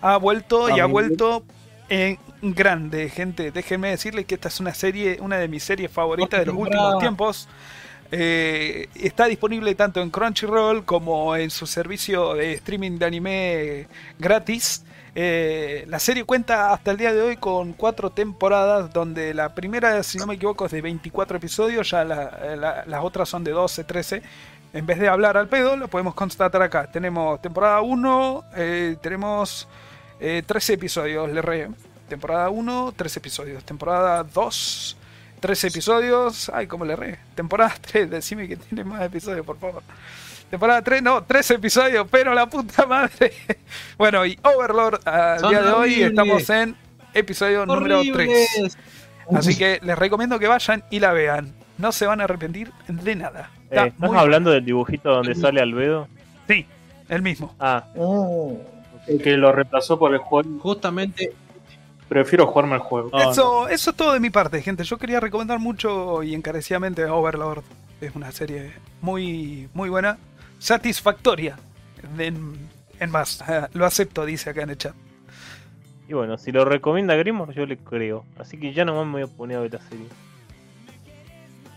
[0.00, 1.44] Ha vuelto y ha vuelto
[1.88, 3.50] en grande, gente.
[3.50, 6.98] Déjenme decirles que esta es una serie, una de mis series favoritas de los últimos
[6.98, 7.48] tiempos.
[8.12, 13.88] Eh, está disponible tanto en Crunchyroll como en su servicio de streaming de anime
[14.18, 14.84] gratis.
[15.14, 20.02] Eh, la serie cuenta hasta el día de hoy con cuatro temporadas, donde la primera,
[20.02, 24.22] si no me equivoco, es de 24 episodios, ya las otras son de 12, 13.
[24.74, 26.90] En vez de hablar al pedo, lo podemos constatar acá.
[26.90, 29.66] Tenemos temporada 1, eh, tenemos
[30.18, 31.68] 13 episodios, le re.
[32.08, 33.64] Temporada 1, 13 episodios.
[33.64, 34.96] Temporada 2,
[35.46, 36.50] Tres episodios.
[36.52, 37.18] Ay, ¿cómo le re?
[37.36, 39.80] Temporada 3, decime que tiene más episodios, por favor.
[40.50, 43.32] Temporada 3, no, tres episodios, pero la puta madre.
[43.96, 46.74] Bueno, y Overlord, al día de hoy estamos en
[47.14, 48.76] episodio número 3.
[49.36, 51.54] Así que les recomiendo que vayan y la vean.
[51.78, 53.50] No se van a arrepentir de nada.
[53.70, 56.08] Eh, ¿Estás hablando del dibujito donde sale Albedo?
[56.48, 56.66] Sí,
[57.08, 57.54] el mismo.
[57.60, 57.84] Ah.
[57.94, 58.58] Oh.
[59.06, 60.58] El que lo reemplazó por el juego.
[60.58, 61.32] Justamente
[62.08, 63.10] Prefiero jugarme el juego.
[63.18, 64.84] eso, eso es todo de mi parte, gente.
[64.84, 67.64] Yo quería recomendar mucho y encarecidamente Overlord.
[68.00, 70.18] Es una serie muy, muy buena.
[70.58, 71.58] Satisfactoria.
[72.18, 73.42] En, más.
[73.72, 74.94] Lo acepto, dice acá en el chat.
[76.08, 78.24] Y bueno, si lo recomienda Grimor, yo le creo.
[78.38, 80.06] Así que ya nomás me voy a poner a ver la serie.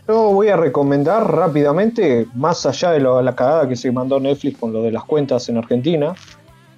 [0.06, 4.72] Yo voy a recomendar rápidamente, más allá de la cagada que se mandó Netflix con
[4.72, 6.14] lo de las cuentas en Argentina,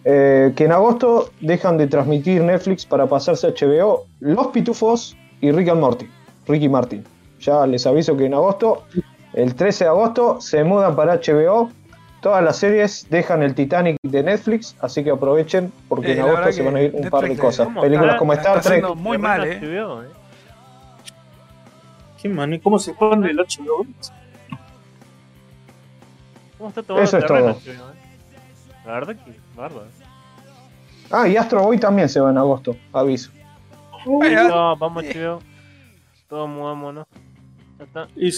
[0.05, 5.53] eh, que en agosto dejan de transmitir Netflix para pasarse a HBO Los Pitufos y
[5.53, 6.09] Rick and Morty,
[6.46, 7.05] Ricky Martin.
[7.40, 8.84] Ya les aviso que en agosto,
[9.32, 11.70] el 13 de agosto, se mudan para HBO.
[12.20, 16.53] Todas las series dejan el Titanic de Netflix, así que aprovechen porque en eh, agosto
[16.53, 17.68] se van a ir un par de cosas.
[17.80, 18.94] Películas como Star Trek.
[18.94, 19.61] Muy mal, ¿eh?
[22.20, 23.84] ¿Qué ¿Cómo se pone el HBO?
[26.57, 27.57] ¿Cómo está todo Eso es todo.
[28.85, 29.87] La verdad que bárbaro.
[31.11, 33.30] Ah, y Astro Boy también se va en agosto, aviso.
[34.07, 35.39] no, vamos, tío.
[36.28, 37.07] Todos mudámonos.
[38.16, 38.30] Y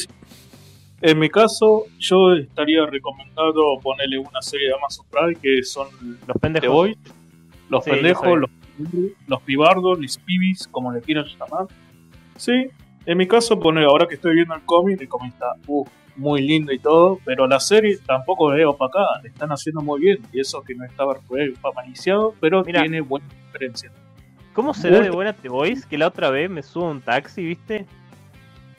[1.00, 5.86] en mi caso, yo estaría recomendando ponerle una serie de Amazon Prime que son
[6.26, 6.68] los pendejos.
[6.68, 6.98] Boy,
[7.68, 8.50] los pendejos, los,
[9.26, 11.66] los pibardos, los pibis, como le quieran llamar.
[12.36, 12.68] Sí,
[13.06, 15.84] en mi caso, poner ahora que estoy viendo el cómic, el cómic está, uh,
[16.16, 20.18] muy lindo y todo, pero la serie tampoco es opacada, le están haciendo muy bien,
[20.32, 21.16] y eso que no estaba
[21.74, 23.90] maliciado, pero tiene buena diferencia.
[24.52, 27.44] ¿Cómo será de buena The Voice que la otra vez me subo a un taxi,
[27.44, 27.86] viste?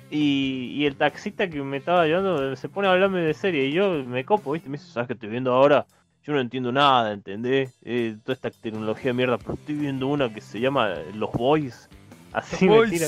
[0.10, 3.74] Y, y, el taxista que me estaba llevando se pone a hablarme de serie y
[3.74, 4.70] yo me copo, ¿viste?
[4.70, 5.86] Me dice, ¿sabes qué estoy viendo ahora?
[6.24, 7.78] Yo no entiendo nada, ¿entendés?
[7.84, 11.90] Eh, toda esta tecnología de mierda, pero estoy viendo una que se llama Los Boys
[12.36, 13.08] Así me tira.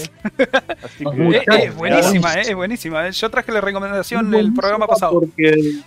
[0.83, 1.65] Así que...
[1.65, 3.09] es, buenísima, es buenísima.
[3.09, 5.19] Yo traje la recomendación del programa pasado.
[5.19, 5.81] Porque,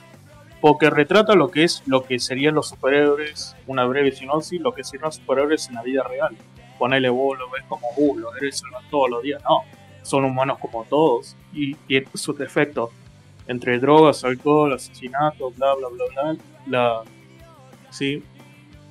[0.60, 4.84] porque retrata lo que es lo que serían los superhéroes, una breve sinopsis, lo que
[4.84, 6.36] serían los superhéroes en la vida real.
[6.78, 9.42] Ponele vos, lo ves como, uh, los héroes todos los días.
[9.48, 9.62] No,
[10.02, 12.90] son humanos como todos y tienen sus defectos.
[13.46, 16.36] Entre drogas, alcohol, asesinato, bla, bla, bla, bla.
[16.66, 17.02] La,
[17.90, 18.22] sí,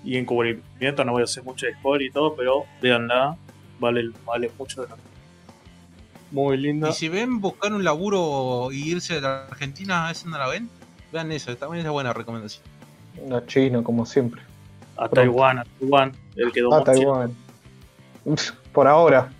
[0.03, 3.37] y encubrimiento, no voy a hacer mucho spoiler y todo, pero veanla,
[3.79, 4.95] vale, vale mucho de la
[6.31, 6.89] Muy linda.
[6.89, 10.47] Y si ven buscar un laburo y irse de la Argentina, a veces no la
[10.47, 10.69] ven,
[11.11, 12.63] vean eso, también es una buena recomendación.
[13.31, 14.41] A China, como siempre.
[14.97, 17.35] A Taiwán, a Taiwán, el que A Taiwán.
[18.73, 19.31] Por ahora.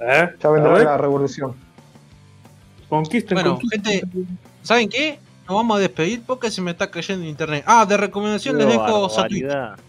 [0.00, 0.30] ¿Eh?
[0.40, 1.54] Ya vendrá la revolución.
[2.88, 4.02] Conquisten, bueno, gente,
[4.62, 5.18] ¿saben qué?
[5.46, 7.64] Nos vamos a despedir porque se me está cayendo internet.
[7.66, 9.46] Ah, de recomendación les dejo Satuit.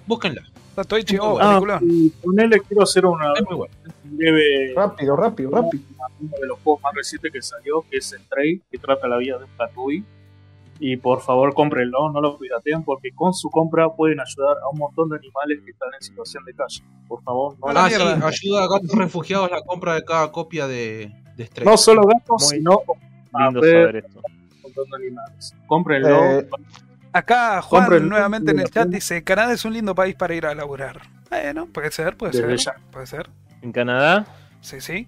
[0.08, 0.44] Búsquenla.
[0.84, 4.74] Twitch, oh, ah, con él le quiero hacer una breve.
[4.76, 5.84] Rápido, rápido, rápido.
[6.20, 9.18] Uno de los juegos más recientes que salió, que es el Trade, que trata la
[9.18, 10.06] vida de un Tatooine.
[10.80, 14.80] Y por favor, cómprenlo, no lo pirateen, porque con su compra pueden ayudar a un
[14.80, 16.84] montón de animales que están en situación de calle.
[17.08, 21.46] Por favor, no ah, ayuda a gatos refugiados la compra de cada copia de, de
[21.46, 21.66] Stray.
[21.66, 22.82] No solo gatos, sino
[23.34, 25.56] a ver, un montón de animales.
[25.68, 26.40] Cómprenlo.
[26.40, 26.50] Eh,
[27.14, 30.56] Acá Juan nuevamente en el chat dice, Canadá es un lindo país para ir a
[30.56, 31.02] laburar.
[31.30, 32.74] Bueno, puede ser, puede ser.
[32.92, 33.30] Puede ser.
[33.62, 34.26] ¿En Canadá?
[34.62, 35.08] Sí, sí.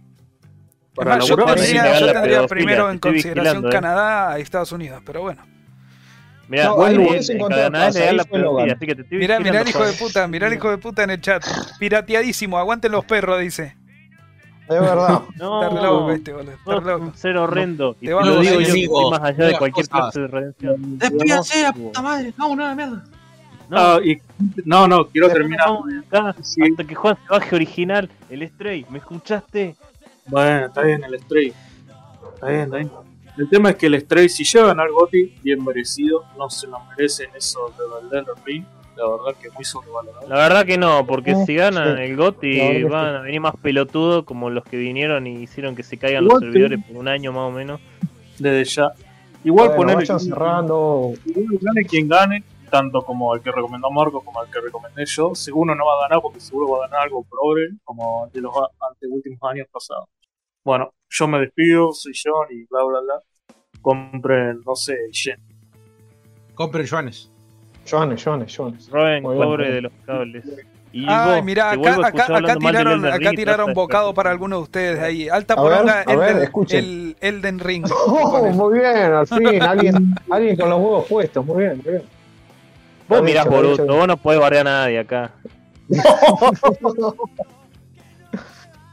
[0.94, 3.70] Para yo tendría, primero en consideración ¿eh?
[3.70, 5.44] Canadá y Estados Unidos, pero bueno.
[6.48, 6.72] Mira,
[9.10, 11.44] Mira, mira el hijo de puta, mira el hijo de puta en el chat.
[11.80, 13.76] Pirateadísimo, aguanten los perros, dice.
[14.70, 15.22] De verdad.
[15.36, 17.96] No, no, este, un ser horrendo.
[18.02, 20.98] Y lo digo yo más allá de cualquier clase de redención.
[20.98, 22.34] Despídase la puta madre.
[22.38, 23.04] No, la mierda.
[23.70, 24.22] No, ah, y,
[24.64, 25.68] no, no, quiero terminar.
[26.08, 26.62] Acá, sí.
[26.62, 29.76] Hasta que Juan se baje original, el Stray, ¿me escuchaste?
[30.28, 31.54] Bueno, está bien el Stray.
[32.34, 32.92] Está bien, está bien.
[33.38, 36.80] El tema es que el Stray, si llevan al Goti, bien merecido, no se lo
[36.86, 38.66] merecen eso de Elden Ring.
[38.96, 40.28] La verdad que muy sobrevalorado.
[40.28, 44.50] La verdad que no, porque si ganan el Goti van a venir más pelotudos como
[44.50, 47.52] los que vinieron y hicieron que se caigan los servidores por un año más o
[47.52, 47.82] menos.
[48.40, 48.92] Desde ya.
[49.44, 50.06] Igual poner.
[50.06, 51.14] cerrando.
[51.26, 55.36] Igual gane quien gane, tanto como el que recomendó Marco como el que recomendé yo.
[55.36, 58.54] Seguro no va a ganar porque seguro va a ganar algo progre como de los
[59.10, 60.06] últimos años pasados.
[60.64, 63.22] Bueno, yo me despido, soy John y bla bla bla.
[63.82, 65.40] Compren, no sé, Yen.
[66.56, 67.32] Compren Joanes.
[67.90, 68.90] Joanes, Joanes, Joanes.
[68.90, 70.44] Roben cobre de los cables.
[70.92, 75.28] Y Ay, mira, acá, acá, acá tiraron, acá tiraron bocado para algunos de ustedes ahí.
[75.28, 77.86] Alta poronga, Elden, el Elden Ring.
[78.08, 82.04] Oh, muy bien, al fin, alguien, alguien con los huevos puestos, muy bien, muy bien.
[83.10, 85.32] Vos mirás, Boruto, vos no podés barrear a nadie acá.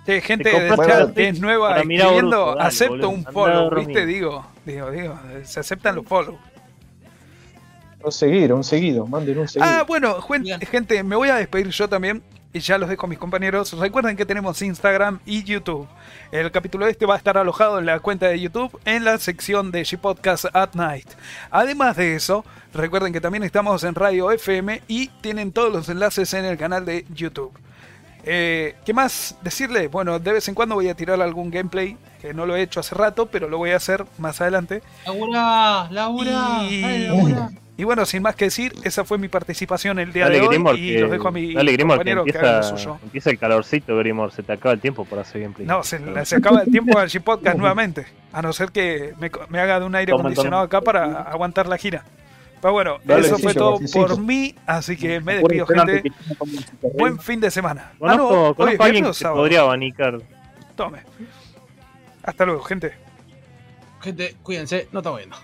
[0.04, 4.04] Sí, gente de chat es nueva escribiendo, acepto un follow, ¿viste?
[4.04, 6.36] Digo, digo, digo, se aceptan los follow.
[8.04, 9.70] Un seguir, un seguido, manden un seguido.
[9.70, 10.16] Ah, bueno,
[10.70, 12.22] gente, me voy a despedir yo también.
[12.54, 13.72] Y ya los dejo a mis compañeros.
[13.78, 15.88] Recuerden que tenemos Instagram y YouTube.
[16.30, 19.70] El capítulo este va a estar alojado en la cuenta de YouTube en la sección
[19.70, 21.08] de She Podcast at Night.
[21.50, 22.44] Además de eso,
[22.74, 26.84] recuerden que también estamos en Radio FM y tienen todos los enlaces en el canal
[26.84, 27.52] de YouTube.
[28.24, 29.88] Eh, ¿Qué más decirle?
[29.88, 32.78] Bueno, de vez en cuando voy a tirar algún gameplay, que no lo he hecho
[32.78, 34.80] hace rato, pero lo voy a hacer más adelante.
[35.04, 37.04] Laura, Laura, y...
[37.76, 40.98] y bueno, sin más que decir, esa fue mi participación el día de hoy y
[40.98, 42.98] los dejo a mi compañero que, empieza, que suyo.
[43.02, 45.66] Empieza el calorcito, Grimor, se te acaba el tiempo por hacer gameplay.
[45.66, 49.58] No, se, se acaba el tiempo al G-Podcast nuevamente, a no ser que me, me
[49.58, 52.04] haga de un aire acondicionado acá para aguantar la gira.
[52.60, 56.04] Pero bueno, eso fue todo por mí, así que me despido, gente.
[56.96, 57.90] Buen fin de semana.
[57.98, 60.20] Conozco, ah, no, alguien que podría abanicar.
[60.76, 61.00] Tome.
[62.22, 62.92] Hasta luego, gente.
[64.00, 65.36] Gente, cuídense, no estamos viendo.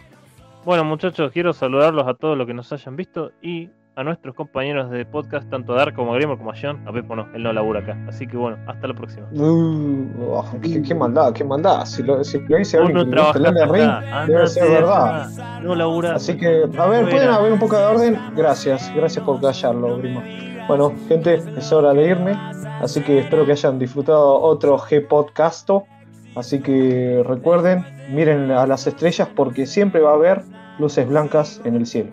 [0.65, 4.91] Bueno, muchachos, quiero saludarlos a todos los que nos hayan visto y a nuestros compañeros
[4.91, 6.81] de podcast, tanto a Dark como a Grimo como a John.
[6.87, 7.99] A Pepo no, él no labura acá.
[8.07, 9.27] Así que bueno, hasta la próxima.
[9.33, 11.85] Uh, oh, qué, maldad, qué maldad.
[11.85, 13.91] Si lo, si lo dice alguien que ring,
[14.29, 15.29] debe ser verdad.
[15.63, 16.15] No labura.
[16.15, 18.21] Así que, a ver, ¿pueden haber un poco de orden?
[18.37, 20.23] Gracias, gracias por callarlo, Grimo.
[20.69, 22.33] Bueno, gente, es hora de irme.
[22.81, 25.87] Así que espero que hayan disfrutado otro G-Podcasto.
[26.35, 30.43] Así que recuerden, miren a las estrellas porque siempre va a haber
[30.79, 32.13] luces blancas en el cielo.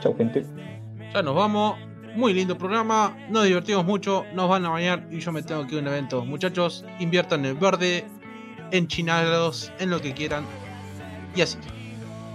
[0.00, 0.44] Chao, gente.
[1.12, 1.76] Ya nos vamos.
[2.14, 3.16] Muy lindo programa.
[3.30, 4.24] Nos divertimos mucho.
[4.34, 6.24] Nos van a bañar y yo me tengo que ir a un evento.
[6.24, 8.04] Muchachos, inviertan en verde,
[8.70, 10.44] en chinados, en lo que quieran.
[11.34, 11.58] Y así.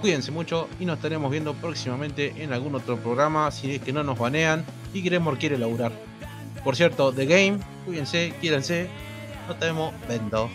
[0.02, 3.52] Cuídense mucho y nos estaremos viendo próximamente en algún otro programa.
[3.52, 4.64] Si es que no nos banean
[4.94, 5.92] y queremos quiere laburar.
[6.64, 8.90] Por cierto, The Game, cuídense, quírense.
[9.48, 10.50] Nos estaremos viendo.